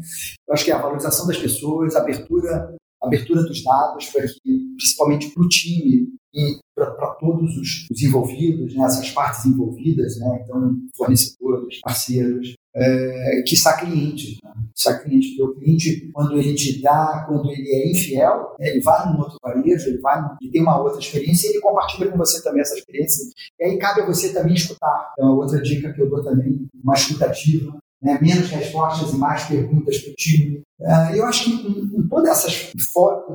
eu 0.47 0.54
acho 0.54 0.65
que 0.65 0.71
a 0.71 0.82
valorização 0.82 1.28
das 1.28 1.38
pessoas, 1.38 1.95
a 1.95 1.99
abertura, 1.99 2.75
a 3.01 3.08
abertura 3.08 3.43
dos 3.43 3.63
dados, 3.63 4.10
que, 4.10 4.75
principalmente 4.78 5.30
para 5.32 5.43
o 5.43 5.49
time 5.49 6.08
e 6.34 6.60
para 6.75 7.15
todos 7.19 7.56
os, 7.58 7.88
os 7.89 8.04
envolvidos, 8.04 8.75
né, 8.75 8.86
essas 8.86 9.10
partes 9.12 9.45
envolvidas, 9.45 10.17
né, 10.19 10.41
então 10.43 10.75
fornecedores, 10.95 11.80
parceiros, 11.82 12.54
é, 12.75 13.41
que 13.47 13.54
está 13.54 13.78
cliente, 13.78 14.38
né, 14.43 14.51
está 14.75 14.99
cliente, 14.99 15.30
porque 15.30 15.43
o 15.43 15.56
cliente, 15.56 16.12
quando 16.13 16.38
ele 16.38 16.54
te 16.54 16.82
dá, 16.82 17.23
quando 17.25 17.49
ele 17.49 17.69
é 17.69 17.91
infiel, 17.91 18.54
né, 18.60 18.67
ele 18.67 18.82
vai 18.82 19.10
num 19.10 19.19
outro 19.19 19.38
varejo, 19.41 19.88
ele 19.88 19.99
vai 19.99 20.21
e 20.41 20.49
tem 20.49 20.62
uma 20.62 20.82
outra 20.82 20.99
experiência 20.99 21.47
e 21.47 21.51
ele 21.51 21.62
compartilha 21.62 22.12
com 22.12 22.17
você 22.17 22.43
também 22.43 22.62
essa 22.62 22.75
experiência. 22.75 23.25
E 23.58 23.63
aí 23.63 23.78
cabe 23.78 24.01
a 24.01 24.06
você 24.06 24.34
também 24.34 24.56
escutar. 24.56 25.13
Então, 25.13 25.38
outra 25.38 25.62
dica 25.62 25.93
que 25.93 26.01
eu 26.01 26.10
dou 26.10 26.21
também, 26.21 26.67
uma 26.84 26.95
escutativa, 26.95 27.78
né, 28.06 28.20
menos 28.22 28.52
respostas 28.52 29.13
e 29.13 29.18
mais 29.18 29.46
perguntas 29.46 29.98
para 29.98 30.12
o 30.12 30.15
time. 30.15 30.62
Uh, 30.80 31.15
eu 31.15 31.26
acho 31.26 31.46
que 31.46 31.89
com, 31.89 32.08
todas 32.08 32.30
essas, 32.30 32.72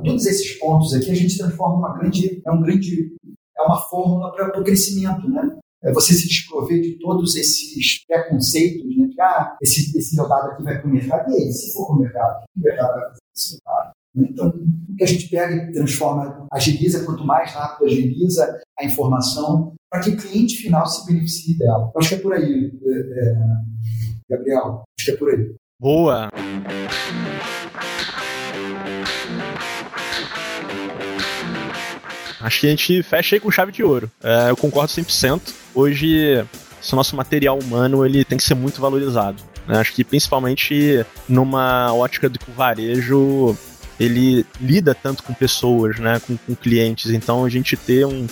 todos 0.05 0.27
esses 0.27 0.59
pontos 0.61 0.95
aqui, 0.95 1.11
a 1.11 1.15
gente 1.15 1.37
transforma 1.37 1.75
uma 1.75 1.99
grande, 1.99 2.41
é 2.47 2.53
um 2.53 2.63
grande, 2.63 3.13
é 3.59 3.63
uma 3.63 3.81
fórmula 3.89 4.33
para 4.33 4.61
o 4.61 4.65
crescimento, 4.65 5.29
né? 5.29 5.59
É 5.83 5.93
você 5.93 6.15
se 6.15 6.29
desprover 6.29 6.81
de 6.81 6.99
todos 7.01 7.35
esses 7.35 8.05
preconceitos, 8.07 8.97
né? 8.97 9.09
Que, 9.09 9.21
ah, 9.21 9.57
esse, 9.61 9.99
esse 9.99 10.15
dado 10.15 10.33
aqui 10.33 10.63
vai 10.63 10.79
para 10.79 10.89
o 10.89 10.93
mercado, 10.93 11.33
e 11.33 11.35
aí, 11.35 11.53
se 11.53 11.73
for 11.73 11.87
para 11.87 11.97
o 11.97 11.99
mercado, 11.99 12.45
o 12.57 12.61
mercado 12.61 12.93
vai 12.93 13.09
fazer 13.09 13.19
esse 13.37 13.59
dado? 13.67 13.91
Então, 14.17 14.49
o 14.89 14.97
que 14.97 15.05
a 15.05 15.07
gente 15.07 15.29
pega 15.29 15.55
e 15.55 15.73
transforma, 15.73 16.47
agiliza, 16.53 17.05
quanto 17.05 17.25
mais 17.25 17.51
rápido 17.53 17.87
agiliza 17.87 18.61
a 18.79 18.85
informação, 18.85 19.75
para 19.91 20.01
que 20.01 20.11
o 20.11 20.17
cliente 20.17 20.57
final 20.57 20.87
se 20.87 21.05
beneficie 21.07 21.59
dela. 21.59 21.91
Eu 21.93 22.01
acho 22.01 22.11
que 22.11 22.15
é 22.15 22.19
por 22.19 22.33
aí. 22.33 22.73
É, 22.85 22.99
é, 22.99 23.37
Gabriel, 24.31 24.85
acho 24.97 25.07
que 25.07 25.11
é 25.11 25.16
por 25.16 25.31
aí. 25.31 25.55
Boa! 25.81 26.31
Acho 32.40 32.61
que 32.61 32.66
a 32.66 32.71
gente 32.71 33.03
fecha 33.03 33.37
aí 33.37 33.40
com 33.40 33.51
chave 33.51 33.73
de 33.73 33.83
ouro. 33.83 34.11
É, 34.23 34.51
eu 34.51 34.57
concordo 34.57 34.93
100%. 34.93 35.53
Hoje, 35.75 36.47
esse 36.81 36.95
nosso 36.95 37.16
material 37.16 37.59
humano 37.59 38.07
ele 38.07 38.25
tem 38.25 38.38
que 38.38 38.45
ser 38.45 38.55
muito 38.55 38.81
valorizado. 38.81 39.43
Né? 39.66 39.79
Acho 39.79 39.93
que 39.93 40.05
principalmente 40.05 41.05
numa 41.29 41.93
ótica 41.93 42.29
do 42.29 42.38
que 42.38 42.51
o 42.51 42.55
varejo 42.55 43.57
ele 43.99 44.47
lida 44.61 44.95
tanto 44.95 45.23
com 45.23 45.35
pessoas, 45.35 45.99
né, 45.99 46.21
com, 46.27 46.37
com 46.37 46.55
clientes. 46.55 47.11
Então 47.11 47.45
a 47.45 47.49
gente 47.51 47.77
ter 47.77 48.07
um, 48.07 48.27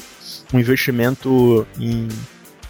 um 0.54 0.58
investimento 0.58 1.66
em 1.78 2.08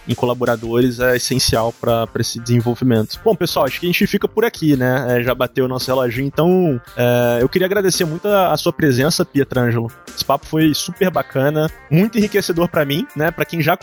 em 0.09 0.15
colaboradores 0.15 0.99
é 0.99 1.17
essencial 1.17 1.73
para 1.73 2.09
esse 2.19 2.41
desenvolvimento. 2.41 3.21
Bom, 3.25 3.35
pessoal, 3.35 3.67
acho 3.67 3.79
que 3.79 3.87
a 3.87 3.89
gente 3.89 4.07
fica 4.07 4.27
por 4.27 4.45
aqui, 4.45 4.77
né? 4.77 5.19
É, 5.19 5.23
já 5.23 5.35
bateu 5.35 5.67
o 5.67 5.69
nosso 5.69 5.87
reloginho, 5.87 6.27
então 6.27 6.81
é, 6.97 7.39
eu 7.41 7.49
queria 7.49 7.67
agradecer 7.67 8.05
muito 8.05 8.27
a, 8.27 8.53
a, 8.53 8.57
sua 8.57 8.73
presença, 8.73 9.25
Pietrangelo. 9.25 9.91
Esse 10.09 10.25
papo 10.25 10.47
foi 10.47 10.73
super 10.75 11.11
bacana, 11.11 11.71
muito 11.91 12.19
enriquecedor 12.19 12.69
para 12.69 12.85
mim, 12.85 13.07
né? 13.15 13.31
Para 13.31 13.45
quem 13.45 13.61
já 13.61 13.79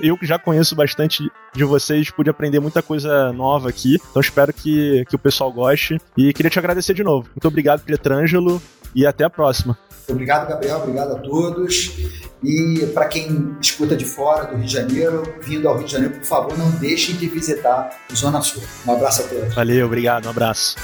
eu 0.00 0.16
que 0.16 0.26
já 0.26 0.38
conheço 0.38 0.74
bastante 0.74 1.30
de 1.54 1.64
vocês, 1.64 2.10
pude 2.10 2.30
aprender 2.30 2.60
muita 2.60 2.82
coisa 2.82 3.32
nova 3.32 3.68
aqui. 3.68 3.98
Então 4.10 4.20
espero 4.20 4.52
que, 4.52 5.04
que 5.08 5.16
o 5.16 5.18
pessoal 5.18 5.52
goste 5.52 5.98
e 6.16 6.32
queria 6.32 6.50
te 6.50 6.58
agradecer 6.58 6.94
de 6.94 7.04
novo. 7.04 7.28
Muito 7.34 7.48
obrigado, 7.48 7.82
Pietrangelo. 7.82 8.60
E 8.94 9.06
até 9.06 9.24
a 9.24 9.30
próxima. 9.30 9.78
Obrigado, 10.08 10.48
Gabriel. 10.48 10.78
Obrigado 10.78 11.12
a 11.12 11.18
todos. 11.18 11.92
E 12.42 12.86
para 12.94 13.06
quem 13.06 13.56
escuta 13.60 13.96
de 13.96 14.04
fora 14.04 14.46
do 14.46 14.56
Rio 14.56 14.64
de 14.64 14.72
Janeiro, 14.72 15.22
vindo 15.42 15.68
ao 15.68 15.76
Rio 15.76 15.86
de 15.86 15.92
Janeiro, 15.92 16.14
por 16.14 16.24
favor, 16.24 16.56
não 16.56 16.70
deixem 16.72 17.16
de 17.16 17.26
visitar 17.26 17.90
o 18.10 18.16
Zona 18.16 18.40
Sul. 18.40 18.62
Um 18.86 18.92
abraço 18.92 19.22
a 19.22 19.24
todos. 19.24 19.54
Valeu, 19.54 19.86
obrigado, 19.86 20.26
um 20.26 20.30
abraço. 20.30 20.76